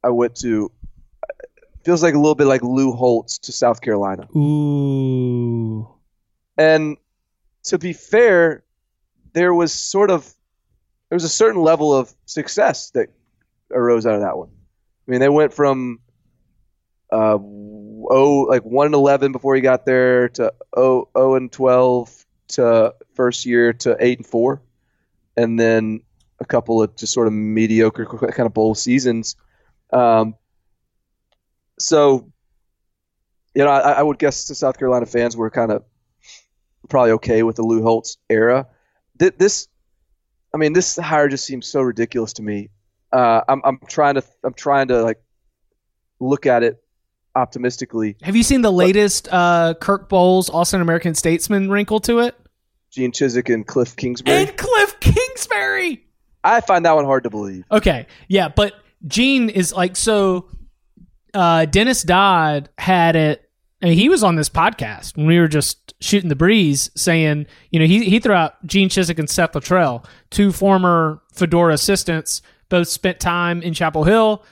[0.02, 0.70] I went to
[1.84, 4.28] feels like a little bit like Lou Holtz to South Carolina.
[4.36, 5.88] Ooh.
[6.56, 6.96] And
[7.64, 8.64] to be fair,
[9.32, 10.32] there was sort of
[11.08, 13.08] there was a certain level of success that
[13.70, 14.48] arose out of that one.
[14.48, 16.00] I mean, they went from
[17.10, 22.24] uh, oh like one and eleven before he got there to oh oh and twelve
[22.48, 24.62] to first year to eight and four,
[25.36, 26.02] and then
[26.40, 29.36] a couple of just sort of mediocre kind of bowl seasons.
[29.92, 30.34] Um,
[31.82, 32.30] so,
[33.54, 35.84] you know, I, I, would guess the South Carolina fans were kind of
[36.88, 38.66] probably okay with the Lou Holtz era.
[39.16, 39.68] This,
[40.54, 42.70] I mean, this hire just seems so ridiculous to me.
[43.12, 45.22] Uh, I'm, I'm trying to, I'm trying to like
[46.18, 46.82] look at it
[47.34, 48.16] optimistically.
[48.22, 52.36] Have you seen the latest uh, Kirk Bohls Austin American Statesman wrinkle to it?
[52.90, 54.36] Gene Chizik and Kliff Kingsbury.
[54.36, 56.04] And Kliff Kingsbury.
[56.44, 57.64] I find that one hard to believe.
[57.70, 58.74] Okay, yeah, but
[59.06, 60.48] Gene is like so
[61.34, 63.48] uh, Dennis Dodd had it.
[63.82, 67.46] I mean, he was on this podcast when we were just shooting the breeze, saying,
[67.70, 72.42] you know, he he threw out Gene Chizik and Seth Littrell, two former Fedora assistants,
[72.68, 74.44] both spent time in Chapel Hill,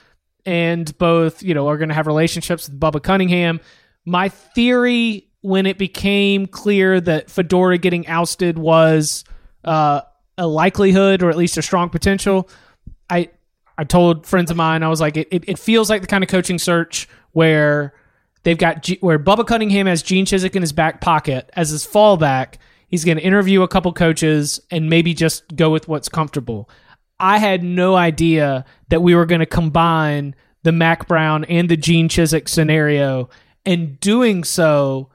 [0.45, 3.61] and both, you know, are going to have relationships with Bubba Cunningham.
[4.05, 9.23] My theory when it became clear that Fedora getting ousted was
[9.63, 10.01] uh,
[10.37, 12.49] a likelihood or at least a strong potential,
[13.09, 13.29] I
[13.77, 16.23] I told friends of mine, I was like, it, it, it feels like the kind
[16.23, 17.93] of coaching search where
[18.43, 21.85] they've got G, where Bubba Cunningham has Gene Chizik in his back pocket as his
[21.85, 22.55] fallback.
[22.87, 26.69] He's going to interview a couple coaches and maybe just go with what's comfortable.
[27.19, 31.77] I had no idea that we were going to combine the Mack Brown and the
[31.77, 33.29] Gene Chizik scenario.
[33.65, 35.09] And doing so,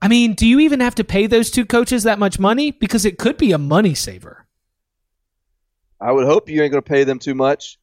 [0.00, 2.70] I mean, do you even have to pay those two coaches that much money?
[2.70, 4.45] Because it could be a money saver.
[6.00, 7.78] I would hope you ain't going to pay them too much.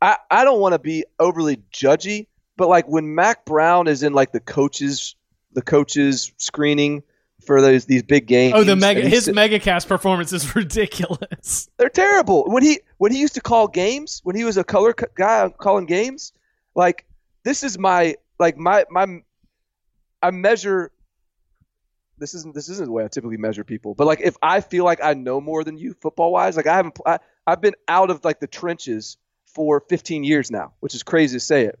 [0.00, 4.12] I, I don't want to be overly judgy, but like when Mack Brown is in
[4.12, 5.16] like the coaches
[5.54, 7.02] the coaches screening
[7.44, 8.54] for those these big games.
[8.56, 11.68] Oh, the mega his megacast performance is ridiculous.
[11.76, 12.44] They're terrible.
[12.46, 15.86] When he when he used to call games, when he was a color guy calling
[15.86, 16.32] games,
[16.74, 17.04] like
[17.44, 19.20] this is my like my my
[20.22, 20.92] I measure
[22.18, 24.84] this isn't this isn't the way I typically measure people, but like if I feel
[24.84, 28.10] like I know more than you football wise, like I haven't I, I've been out
[28.10, 29.16] of like the trenches
[29.46, 31.78] for 15 years now, which is crazy to say it.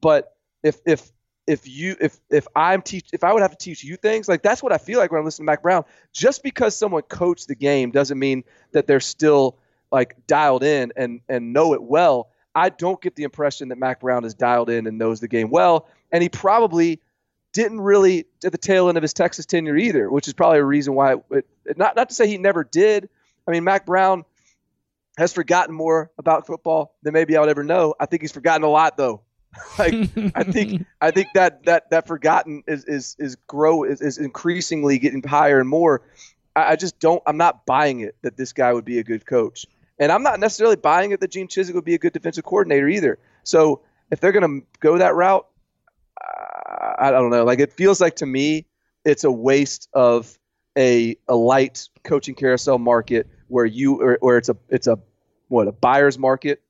[0.00, 1.10] But if if
[1.46, 4.42] if you if if I'm teach if I would have to teach you things like
[4.42, 5.84] that's what I feel like when I'm listening to Mack Brown.
[6.12, 9.58] Just because someone coached the game doesn't mean that they're still
[9.92, 12.30] like dialed in and and know it well.
[12.54, 15.50] I don't get the impression that Mack Brown is dialed in and knows the game
[15.50, 17.00] well, and he probably
[17.52, 20.64] didn't really at the tail end of his Texas tenure either, which is probably a
[20.64, 21.16] reason why.
[21.30, 21.46] It,
[21.76, 23.08] not not to say he never did.
[23.46, 24.24] I mean, Mack Brown
[25.16, 27.94] has forgotten more about football than maybe I would ever know.
[27.98, 29.22] I think he's forgotten a lot though.
[29.78, 29.94] like
[30.34, 34.98] I think I think that that that forgotten is is is grow is, is increasingly
[34.98, 36.02] getting higher and more.
[36.56, 39.24] I, I just don't I'm not buying it that this guy would be a good
[39.26, 39.66] coach.
[39.98, 42.88] And I'm not necessarily buying it that Gene Chizik would be a good defensive coordinator
[42.88, 43.18] either.
[43.44, 45.46] So if they're going to go that route,
[46.98, 47.44] I don't know.
[47.44, 48.66] Like it feels like to me,
[49.04, 50.36] it's a waste of
[50.76, 54.98] a a light coaching carousel market where you or, or it's a it's a
[55.46, 56.60] what a buyer's market,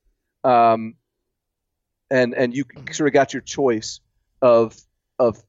[0.45, 0.97] um,
[2.11, 4.01] and and you sort of got your choice
[4.43, 4.78] of
[5.18, 5.43] of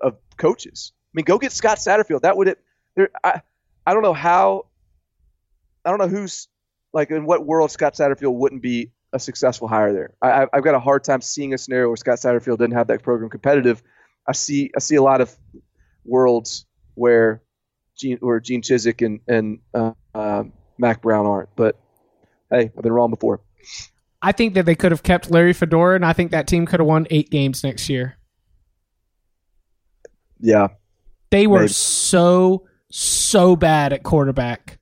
[0.00, 0.92] of coaches.
[0.94, 2.20] I mean, go get Scott Satterfield.
[2.20, 2.60] That would it.
[2.94, 3.42] There, I
[3.84, 4.66] I don't know how.
[5.84, 6.46] I don't know who's
[6.92, 10.14] like in what world Scott Satterfield wouldn't be a successful hire there.
[10.22, 13.02] I, I've got a hard time seeing a scenario where Scott Satterfield didn't have that
[13.02, 13.82] program competitive.
[14.28, 15.36] I see I see a lot of
[16.04, 17.42] worlds where
[18.02, 20.44] Gene where Gene Chizik and and uh, uh,
[20.78, 21.48] Mack Brown aren't.
[21.56, 21.78] But
[22.50, 23.40] hey, I've been wrong before.
[24.20, 26.80] I think that they could have kept Larry Fedora, and I think that team could
[26.80, 28.16] have won eight games next year.
[30.40, 30.68] Yeah,
[31.30, 31.72] they were maybe.
[31.72, 34.78] so so bad at quarterback.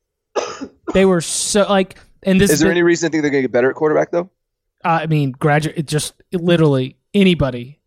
[0.94, 3.42] they were so like, and this is there the, any reason to think they're going
[3.42, 4.30] to get better at quarterback though?
[4.82, 7.79] I mean, graduate, just literally anybody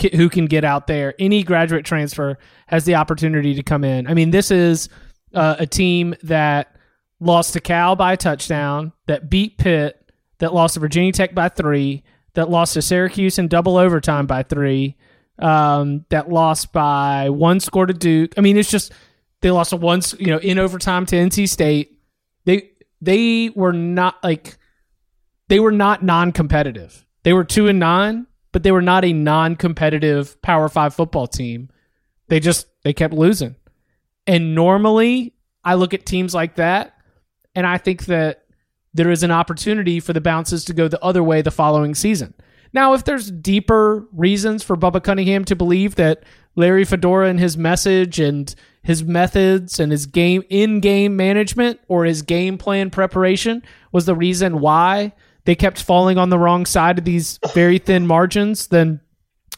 [0.00, 1.14] who can get out there.
[1.18, 2.38] Any graduate transfer
[2.68, 4.06] has the opportunity to come in.
[4.06, 4.88] I mean, this is
[5.34, 6.76] uh, a team that
[7.20, 11.48] lost to Cal by a touchdown, that beat Pitt, that lost to Virginia Tech by
[11.48, 14.96] three, that lost to Syracuse in double overtime by three,
[15.40, 18.34] um, that lost by one score to Duke.
[18.36, 18.92] I mean, it's just
[19.40, 21.98] they lost a one, you know, in overtime to NC State.
[22.44, 22.70] They
[23.00, 24.58] they were not like
[25.48, 27.04] they were not non-competitive.
[27.24, 31.70] They were two and nine but they were not a non-competitive Power 5 football team.
[32.28, 33.56] They just they kept losing.
[34.26, 35.34] And normally
[35.64, 36.94] I look at teams like that
[37.54, 38.44] and I think that
[38.94, 42.34] there is an opportunity for the bounces to go the other way the following season.
[42.72, 46.24] Now, if there's deeper reasons for Bubba Cunningham to believe that
[46.56, 52.04] Larry Fedora and his message and his methods and his game in game management or
[52.04, 55.12] his game plan preparation was the reason why
[55.48, 59.00] they kept falling on the wrong side of these very thin margins, then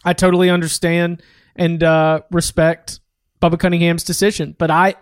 [0.05, 1.21] I totally understand
[1.57, 3.01] and uh, respect
[3.43, 4.55] Bubba Cunningham's decision.
[4.57, 4.95] But I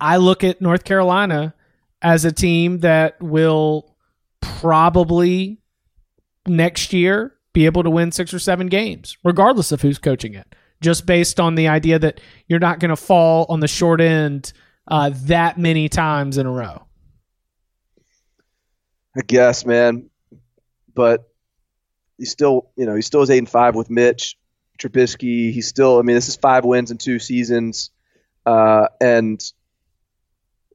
[0.00, 1.52] I look at North Carolina
[2.00, 3.94] as a team that will
[4.40, 5.60] probably
[6.46, 10.54] next year be able to win six or seven games, regardless of who's coaching it.
[10.80, 12.18] Just based on the idea that
[12.48, 14.54] you're not going to fall on the short end
[14.88, 16.86] uh, that many times in a row.
[19.14, 20.08] I guess, man
[20.94, 21.28] but
[22.18, 24.36] he still, you know, he still is eight and five with Mitch
[24.78, 25.52] Trubisky.
[25.52, 27.90] He's still, I mean, this is five wins in two seasons,
[28.46, 29.42] uh, and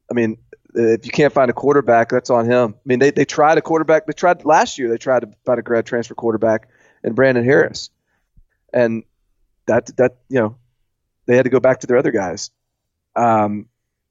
[0.09, 0.37] I mean,
[0.73, 2.75] if you can't find a quarterback, that's on him.
[2.75, 4.05] I mean, they they tried a quarterback.
[4.05, 4.89] They tried last year.
[4.89, 6.69] They tried to find a grad transfer quarterback
[7.03, 7.89] and Brandon Harris,
[8.73, 9.03] and
[9.65, 10.57] that that you know,
[11.25, 12.51] they had to go back to their other guys.
[13.15, 13.67] Um,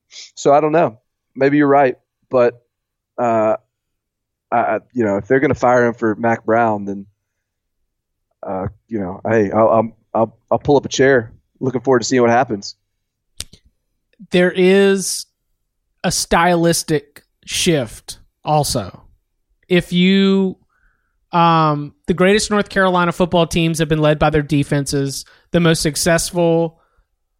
[0.08, 1.00] so I don't know.
[1.34, 1.98] Maybe you're right,
[2.28, 2.64] but
[3.18, 3.56] uh,
[4.50, 7.06] I, you know, if they're going to fire him for Mack Brown, then,
[8.42, 11.32] uh, you know, hey, I'll, I'll, I'll, I'll pull up a chair.
[11.60, 12.76] Looking forward to seeing what happens.
[14.30, 15.26] There is
[16.04, 19.04] a stylistic shift also.
[19.68, 20.58] If you,
[21.32, 25.24] um, the greatest North Carolina football teams have been led by their defenses.
[25.50, 26.80] The most successful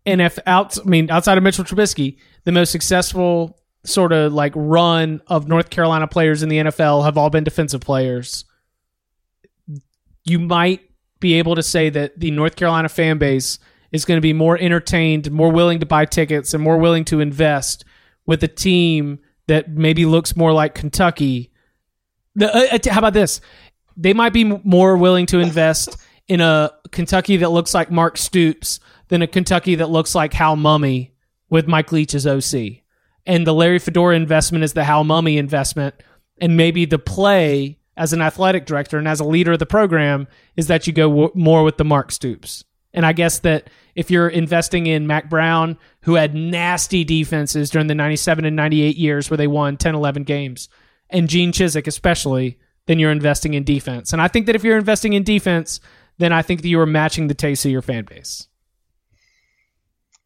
[0.04, 5.20] NFL, out, I mean, outside of Mitchell Trubisky, the most successful sort of like run
[5.26, 8.44] of North Carolina players in the NFL have all been defensive players.
[10.24, 10.82] You might
[11.20, 13.58] be able to say that the North Carolina fan base
[13.90, 17.20] is going to be more entertained, more willing to buy tickets, and more willing to
[17.20, 17.84] invest
[18.26, 21.50] with a team that maybe looks more like Kentucky.
[22.40, 23.40] Uh, uh how about this?
[23.96, 25.96] They might be more willing to invest
[26.28, 30.56] in a Kentucky that looks like Mark Stoops than a Kentucky that looks like Hal
[30.56, 31.10] Mumme
[31.48, 32.82] with Mike Leach's OC
[33.28, 35.94] and the Larry Fedora investment is the Hal Mumme investment,
[36.40, 40.26] and maybe the play as an athletic director and as a leader of the program
[40.56, 42.64] is that you go w- more with the Mark Stoops.
[42.94, 47.86] And I guess that if you're investing in Mack Brown, who had nasty defenses during
[47.86, 50.70] the 97 and 98 years where they won 10, 11 games,
[51.10, 54.12] and Gene Chizik especially, then you're investing in defense.
[54.14, 55.80] And I think that if you're investing in defense,
[56.16, 58.48] then I think that you are matching the taste of your fan base.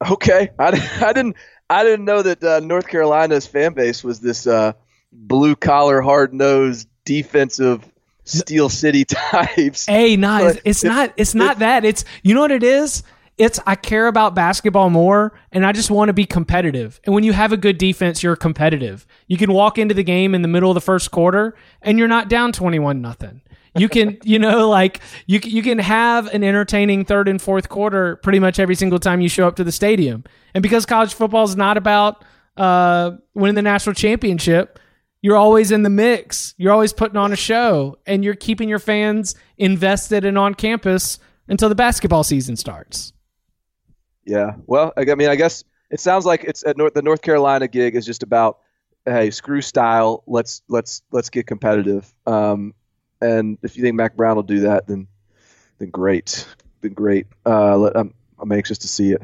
[0.09, 1.37] Okay, I, I didn't
[1.73, 4.75] I didn't know that uh, North Carolina's fan base was this uh,
[5.11, 7.91] blue collar, hard nosed, defensive
[8.25, 9.87] Steel City types.
[9.87, 11.87] Hey, not it's, it's not it's not that.
[11.87, 13.03] It's you know what it is.
[13.39, 17.01] It's I care about basketball more, and I just want to be competitive.
[17.05, 19.07] And when you have a good defense, you're competitive.
[19.27, 22.07] You can walk into the game in the middle of the first quarter, and you're
[22.07, 23.41] not down twenty one nothing.
[23.75, 28.17] You can, you know, like you you can have an entertaining third and fourth quarter
[28.17, 30.25] pretty much every single time you show up to the stadium.
[30.55, 32.23] And because college football is not about
[32.59, 34.79] uh, winning the national championship,
[35.23, 36.53] You're always in the mix.
[36.59, 41.21] You're always putting on a show, and you're keeping your fans invested and on campus
[41.47, 43.13] until the basketball season starts.
[44.27, 44.57] Yeah.
[44.67, 47.95] Well, I mean, I guess it sounds like it's at North, the North Carolina gig
[47.95, 48.59] is just about
[49.05, 50.25] hey, screw style.
[50.27, 52.13] Let's let's let's get competitive.
[52.27, 52.75] Um,
[53.23, 55.07] and if you think Mack Brown will do that, then
[55.79, 56.47] then great,
[56.81, 57.27] then great.
[57.47, 59.23] Uh, let, I'm I'm anxious to see it.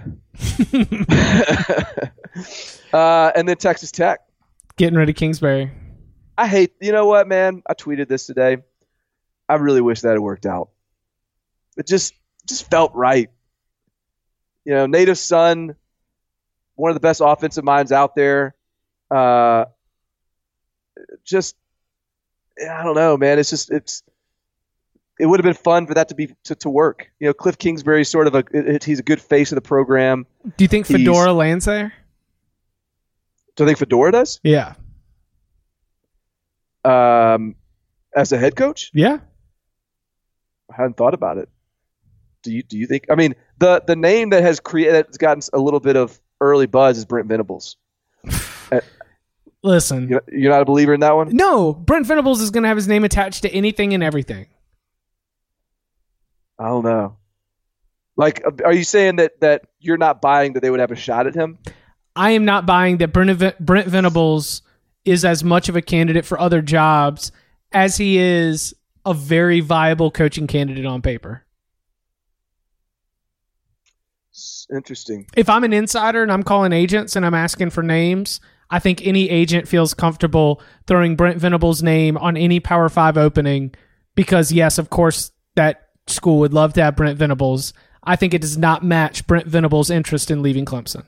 [2.92, 4.20] uh, and then Texas Tech.
[4.76, 5.72] Getting rid of Kingsbury.
[6.36, 6.72] I hate.
[6.80, 7.62] You know what, man?
[7.68, 8.58] I tweeted this today.
[9.48, 10.70] I really wish that had worked out.
[11.76, 12.14] It just
[12.46, 13.28] just felt right.
[14.64, 15.74] You know, native son,
[16.76, 18.54] one of the best offensive minds out there.
[19.10, 19.64] Uh,
[21.24, 21.56] just
[22.60, 23.38] I don't know, man.
[23.38, 24.02] It's just it's
[25.18, 27.10] it would have been fun for that to be to, to work.
[27.18, 29.62] You know, Kliff Kingsbury is sort of a it, he's a good face of the
[29.62, 30.26] program.
[30.56, 31.92] Do you think Fedora he's, lands there?
[33.56, 34.40] Do I think Fedora does?
[34.42, 34.74] Yeah.
[36.84, 37.56] Um,
[38.14, 38.90] as a head coach?
[38.94, 39.18] Yeah.
[40.70, 41.48] I hadn't thought about it.
[42.42, 43.06] Do you do you think?
[43.10, 46.66] I mean, the the name that has created that's gotten a little bit of early
[46.66, 47.76] buzz is Brent Venables.
[49.62, 51.34] Listen, you're not a believer in that one.
[51.34, 54.46] No, Brent Venables is going to have his name attached to anything and everything.
[56.58, 57.16] I don't know.
[58.16, 60.96] Like, uh, are you saying that that you're not buying that they would have a
[60.96, 61.58] shot at him?
[62.14, 64.62] I am not buying that Brent, Brent Venables
[65.04, 67.30] is as much of a candidate for other jobs
[67.72, 71.44] as he is a very viable coaching candidate on paper.
[74.72, 75.26] Interesting.
[75.36, 78.40] If I'm an insider and I'm calling agents and I'm asking for names,
[78.70, 83.74] I think any agent feels comfortable throwing Brent Venables' name on any Power Five opening
[84.14, 87.72] because, yes, of course, that school would love to have Brent Venables.
[88.02, 91.04] I think it does not match Brent Venables' interest in leaving Clemson.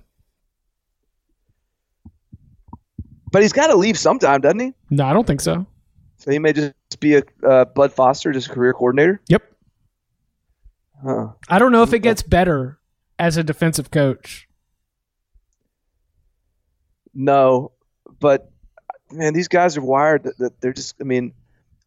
[3.33, 4.75] But he's got to leave sometime, doesn't he?
[4.91, 5.67] No, I don't think so.
[6.17, 9.21] So he may just be a uh, Bud Foster, just a career coordinator.
[9.29, 9.43] Yep.
[11.03, 11.29] Huh.
[11.49, 12.79] I don't know if it gets better
[13.19, 14.49] as a defensive coach.
[17.15, 17.73] No,
[18.19, 18.51] but
[19.11, 20.97] man, these guys are wired that, that they're just.
[21.01, 21.33] I mean,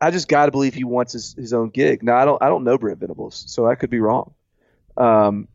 [0.02, 2.04] I just got to believe he wants his, his own gig.
[2.04, 4.34] Now I don't I don't know Brent Venables, so I could be wrong.
[4.98, 5.48] Um,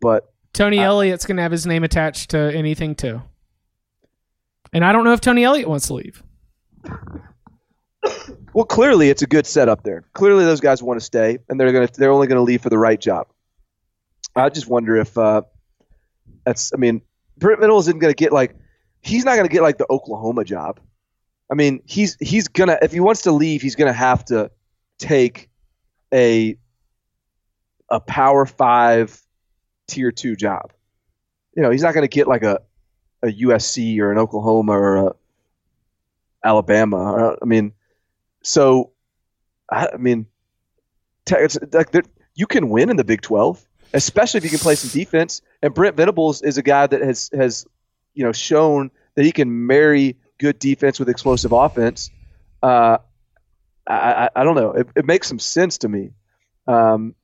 [0.00, 3.22] but Tony I, Elliott's going to have his name attached to anything too.
[4.72, 6.22] And I don't know if Tony Elliott wants to leave.
[8.52, 10.04] Well, clearly it's a good setup there.
[10.12, 12.70] Clearly those guys want to stay, and they're gonna they're only going to leave for
[12.70, 13.28] the right job.
[14.34, 15.42] I just wonder if uh,
[16.44, 16.72] that's.
[16.72, 17.02] I mean,
[17.36, 18.54] Brent Venables isn't going to get like
[19.06, 20.80] he's not going to get like the Oklahoma job.
[21.50, 24.50] I mean, he's he's gonna if he wants to leave, he's gonna have to
[24.98, 25.48] take
[26.12, 26.56] a
[27.88, 29.20] a Power Five
[29.86, 30.72] Tier Two job.
[31.54, 32.60] You know, he's not going to get like a
[33.22, 35.12] a USC or an Oklahoma or a
[36.44, 37.36] Alabama.
[37.40, 37.72] I mean,
[38.42, 38.90] so
[39.70, 40.26] I, I mean,
[41.72, 41.94] like
[42.34, 45.42] you can win in the Big Twelve, especially if you can play some defense.
[45.62, 47.66] And Brent Venables is a guy that has has
[48.14, 52.10] you know shown that he can marry good defense with explosive offense.
[52.62, 52.98] Uh,
[53.86, 54.72] I, I, I, don't know.
[54.72, 56.10] It, it, makes some sense to me.
[56.66, 57.14] Um,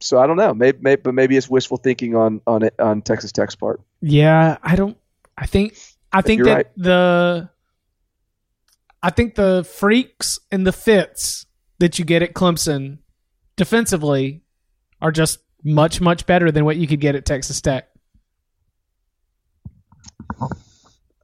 [0.00, 0.54] so I don't know.
[0.54, 3.80] Maybe, maybe, but maybe it's wishful thinking on on it, on Texas Tech's part.
[4.00, 4.96] Yeah, I don't.
[5.38, 5.76] I think
[6.12, 6.66] I think that right.
[6.76, 7.50] the
[9.02, 11.46] I think the freaks and the fits
[11.78, 12.98] that you get at Clemson
[13.56, 14.42] defensively
[15.00, 17.88] are just much much better than what you could get at Texas Tech.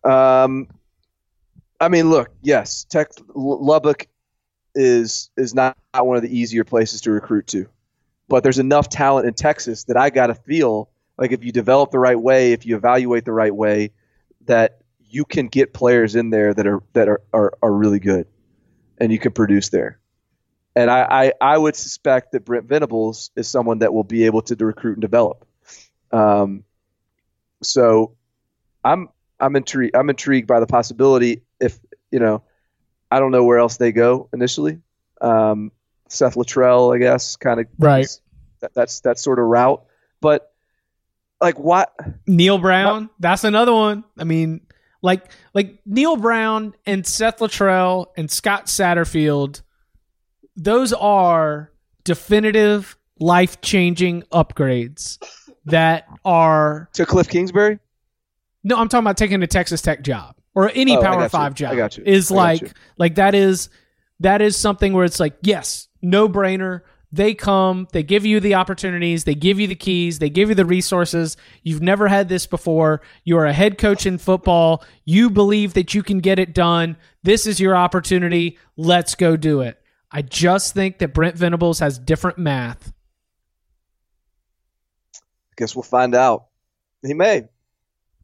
[0.04, 0.68] Um,
[1.80, 4.06] I mean, look, yes, Tech Lubbock
[4.74, 7.68] is is not, not one of the easier places to recruit to,
[8.28, 10.88] but there's enough talent in Texas that I got to feel
[11.18, 13.90] like if you develop the right way, if you evaluate the right way,
[14.46, 18.26] that you can get players in there that are that are, are, are really good,
[18.98, 19.98] and you can produce there.
[20.74, 24.40] And I, I, I would suspect that Brent Venables is someone that will be able
[24.42, 25.46] to, to recruit and develop.
[26.10, 26.64] Um,
[27.62, 28.16] so
[28.82, 29.10] I'm
[29.43, 29.97] I'm intrigued.
[29.97, 31.43] I'm intrigued by the possibility.
[31.60, 31.78] If
[32.10, 32.44] you know,
[33.10, 34.78] I don't know where else they go initially.
[35.20, 35.73] Um,
[36.09, 38.06] Seth Littrell, I guess, kind of right.
[38.60, 39.85] That, that's that sort of route.
[40.20, 40.51] But
[41.40, 41.93] like what?
[42.27, 43.02] Neal Brown.
[43.02, 43.10] What?
[43.19, 44.05] That's another one.
[44.16, 44.60] I mean,
[45.02, 45.24] like
[45.55, 49.62] like Neal Brown and Seth Littrell and Scott Satterfield.
[50.55, 51.73] Those are
[52.05, 55.19] definitive life changing upgrades
[55.64, 57.78] that are to Kliff Kingsbury.
[58.64, 61.72] No, I'm talking about taking a Texas Tech job or any oh, Power Five job.
[61.72, 62.05] I got you.
[62.05, 63.68] Is like like that is
[64.20, 66.82] that is something where it's like yes, no brainer.
[67.12, 70.55] they come, they give you the opportunities, they give you the keys, they give you
[70.55, 71.36] the resources.
[71.62, 73.02] You've never had this before.
[73.24, 74.82] You are a head coach in football.
[75.05, 76.97] You believe that you can get it done.
[77.22, 78.59] This is your opportunity.
[78.76, 79.78] Let's go do it.
[80.10, 82.93] I just think that Brent Venables has different math.
[85.14, 86.47] I guess we'll find out.
[87.02, 87.48] He may.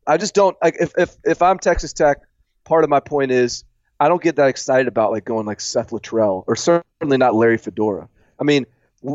[0.09, 2.19] I just don't like if if if I'm Texas Tech.
[2.65, 3.65] Part of my point is
[4.01, 7.59] I don't get that excited about like going like Seth Littrell or certainly not Larry
[7.59, 8.09] Fedora.
[8.41, 8.67] I mean,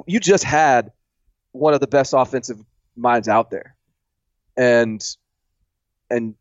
[0.05, 0.91] you just had
[1.51, 2.63] one of the best offensive
[2.95, 3.75] minds out there,
[4.55, 5.03] and
[6.11, 6.35] and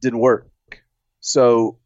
[0.00, 0.48] didn't work.
[1.20, 1.78] So,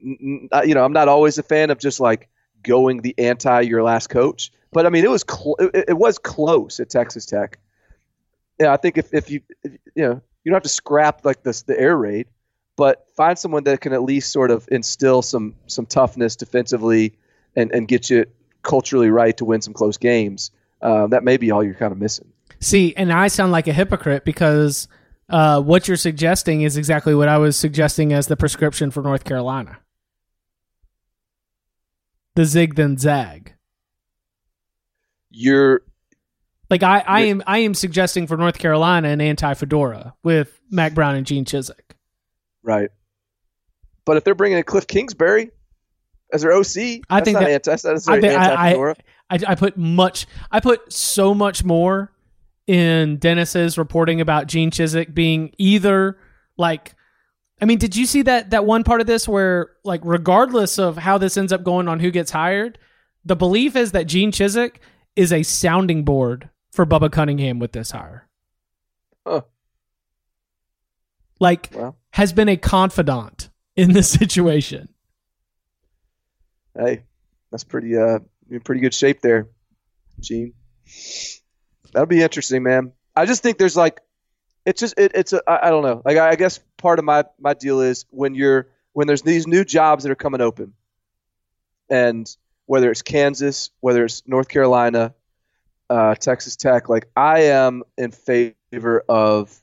[0.00, 2.28] you know, I'm not always a fan of just like
[2.64, 6.18] going the anti your last coach, but I mean, it was cl- it, it, was
[6.18, 7.60] close at Texas Tech.
[8.58, 11.42] Yeah, I think if if you if, you know you don't have to scrap like
[11.42, 12.26] this the air raid,
[12.76, 17.14] but find someone that can at least sort of instill some some toughness defensively
[17.56, 18.26] and and get you
[18.62, 20.50] culturally right to win some close games.
[20.82, 22.32] Uh, that may be all you're kind of missing.
[22.60, 24.88] See, and I sound like a hypocrite because
[25.28, 29.24] uh, what you're suggesting is exactly what I was suggesting as the prescription for North
[29.24, 29.78] Carolina.
[32.34, 33.54] The zig then zag.
[35.30, 35.82] You're
[36.70, 40.94] like I, I am I am suggesting for North Carolina an anti Fedora with Mack
[40.94, 41.94] Brown and Gene Chizik.
[42.62, 42.90] Right.
[44.04, 45.50] But if they're bringing in Kliff Kingsbury,
[46.32, 47.02] as their OC.
[47.10, 48.94] I think that, anti, that's I, think, I, I,
[49.30, 50.26] I, I put much.
[50.50, 52.12] I put so much more
[52.66, 56.18] in Dennis's reporting about Gene Chizik being either
[56.56, 56.94] like.
[57.62, 60.96] I mean, did you see that that one part of this where, like, regardless of
[60.96, 62.78] how this ends up going on who gets hired,
[63.24, 64.76] the belief is that Gene Chizik
[65.14, 66.48] is a sounding board
[66.80, 68.26] for Bubba Cunningham with this hire.
[69.26, 69.42] Huh.
[71.38, 71.96] Like, well.
[72.12, 74.88] has been a confidant in this situation
[76.78, 77.02] hey,
[77.50, 78.18] that's pretty uh
[78.50, 79.48] in pretty good shape there,
[80.20, 80.54] Gene.
[81.92, 82.92] That'll be interesting, man.
[83.14, 84.00] I just think there's like,
[84.64, 86.02] it's just it, it's a I, I don't know.
[86.04, 89.46] Like I, I guess part of my my deal is when you're when there's these
[89.46, 90.74] new jobs that are coming open,
[91.88, 92.28] and
[92.66, 95.14] whether it's Kansas, whether it's North Carolina,
[95.90, 99.60] uh, Texas Tech, like I am in favor of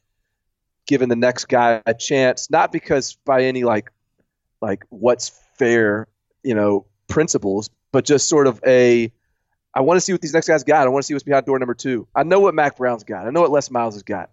[0.86, 3.92] giving the next guy a chance, not because by any like
[4.62, 6.08] like what's fair,
[6.44, 9.12] you know, principles, but just sort of a
[9.74, 10.86] I want to see what these next guys got.
[10.86, 12.08] I want to see what's behind door number two.
[12.14, 13.26] I know what Mack Brown's got.
[13.26, 14.32] I know what Les Miles has got.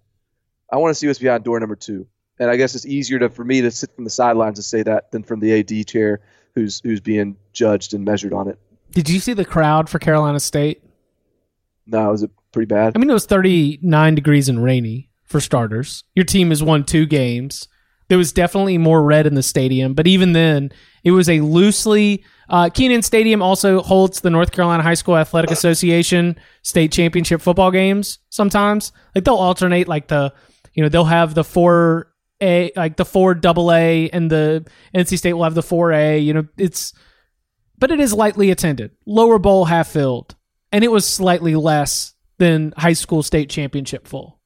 [0.73, 2.07] I want to see what's behind door number two.
[2.41, 4.83] And I guess it's easier to for me to sit from the sidelines and say
[4.83, 6.21] that than from the AD chair
[6.57, 8.59] who's who's being judged and measured on it.
[8.91, 10.84] Did you see the crowd for Carolina State?
[11.87, 12.93] No, it was it pretty bad?
[12.95, 16.05] I mean, it was 39 degrees and rainy for starters.
[16.15, 17.69] Your team has won two games.
[18.09, 20.71] There was definitely more red in the stadium, but even then,
[21.05, 25.51] it was a loosely uh, Kenan Stadium also holds the North Carolina High School Athletic
[25.51, 28.19] Association state championship football games.
[28.29, 30.33] Sometimes, like they'll alternate, like the
[30.75, 32.13] you know they'll have the four
[32.43, 36.19] A, like the four double A, and the NC State will have the four A.
[36.19, 36.93] You know, it's
[37.79, 40.35] but it is lightly attended, lower bowl half filled,
[40.75, 44.41] and it was slightly less than high school state championship full.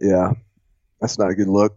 [0.00, 0.32] Yeah,
[0.98, 1.76] that's not a good look.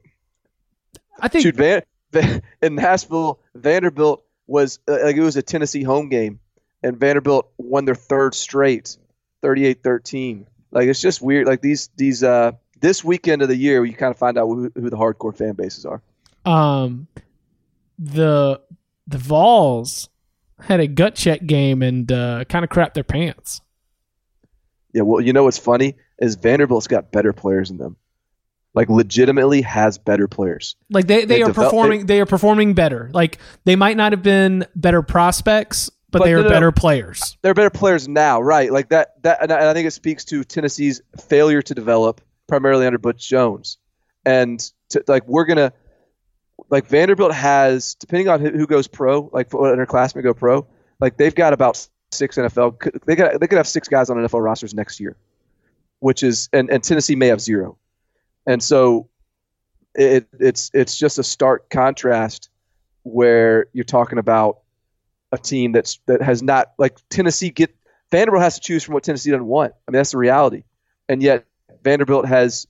[1.20, 1.84] I think Shoot, Van,
[2.62, 6.40] in Nashville, Vanderbilt was uh, like it was a Tennessee home game,
[6.82, 8.96] and Vanderbilt won their third straight,
[9.44, 10.46] 38-13.
[10.72, 11.46] Like it's just weird.
[11.46, 14.72] Like these these uh this weekend of the year, you kind of find out who,
[14.76, 16.02] who the hardcore fan bases are.
[16.46, 17.08] Um,
[18.00, 18.62] the
[19.08, 20.08] the Vols
[20.60, 23.62] had a gut check game and uh, kind of crapped their pants.
[24.94, 27.98] Yeah, well, you know what's funny is Vanderbilt's got better players in them
[28.74, 30.76] like legitimately has better players.
[30.90, 33.10] Like they, they, they are develop, performing they, they, are performing better.
[33.14, 37.38] Like they might not have been better prospects, but, but they are better players.
[37.42, 38.72] They're better players now, right?
[38.72, 43.00] Like that that and I think it speaks to Tennessee's failure to develop primarily under
[43.00, 43.78] Butch Jones.
[44.26, 44.60] And
[44.90, 45.74] to, like we're going to
[46.70, 50.66] like Vanderbilt has depending on who goes pro, like what underclassmen go pro,
[51.00, 54.44] like they've got about six NFL they got they could have six guys on NFL
[54.44, 55.16] rosters next year.
[56.00, 57.78] Which is and, and Tennessee may have zero
[58.46, 59.10] and so
[59.96, 62.50] it, it's it's just a stark contrast
[63.04, 64.60] where you're talking about
[65.32, 67.76] a team that's that has not like Tennessee get
[68.12, 69.74] Vanderbilt has to choose from what Tennessee doesn't want.
[69.88, 70.64] I mean that's the reality,
[71.08, 71.46] and yet
[71.84, 72.68] Vanderbilt has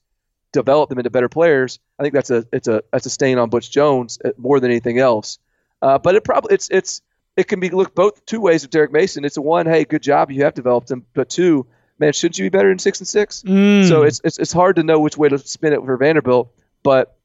[0.54, 1.80] developed them into better players.
[2.00, 4.72] I think that's a it's a that's a stain on Butch Jones uh, more than
[4.72, 5.40] anything else.
[5.82, 7.02] Uh, but it probably it's it's
[7.36, 9.26] it can be looked both two ways with Derek Mason.
[9.26, 11.66] It's a one, hey, good job, you have developed him, but two,
[12.00, 13.44] man, shouldn't you be better than six and six?
[13.44, 13.88] Mm.
[13.90, 16.54] So it's, it's it's hard to know which way to spin it for Vanderbilt,
[16.84, 17.18] but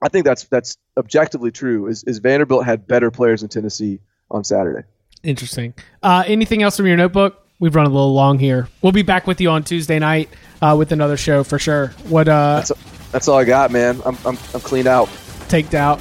[0.00, 1.88] I think that's that's objectively true.
[1.88, 4.00] Is is Vanderbilt had better players in Tennessee
[4.30, 4.86] on Saturday?
[5.22, 5.74] Interesting.
[6.02, 7.45] Uh, anything else from your notebook?
[7.58, 8.68] We've run a little long here.
[8.82, 10.28] We'll be back with you on Tuesday night
[10.60, 11.88] uh, with another show for sure.
[12.08, 12.72] What uh, That's,
[13.12, 14.00] that's all I got, man.
[14.04, 15.08] I'm, I'm, I'm cleaned out.
[15.48, 16.00] taked out?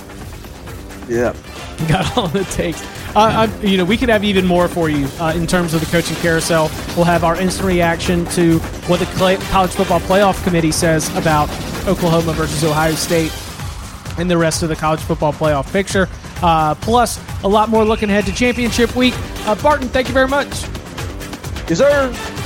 [1.08, 1.36] Yeah.
[1.88, 2.82] Got all it takes.
[3.16, 5.82] Uh, I, you know, we could have even more for you uh, in terms of
[5.82, 6.72] the coaching carousel.
[6.96, 9.06] We'll have our instant reaction to what the
[9.52, 11.50] College Football Playoff Committee says about
[11.86, 13.32] Oklahoma versus Ohio State
[14.18, 16.08] and the rest of the college football playoff picture.
[16.42, 19.14] Uh, plus, a lot more looking ahead to championship week.
[19.46, 20.48] Uh, Barton, thank you very much.
[21.68, 22.45] Deserve.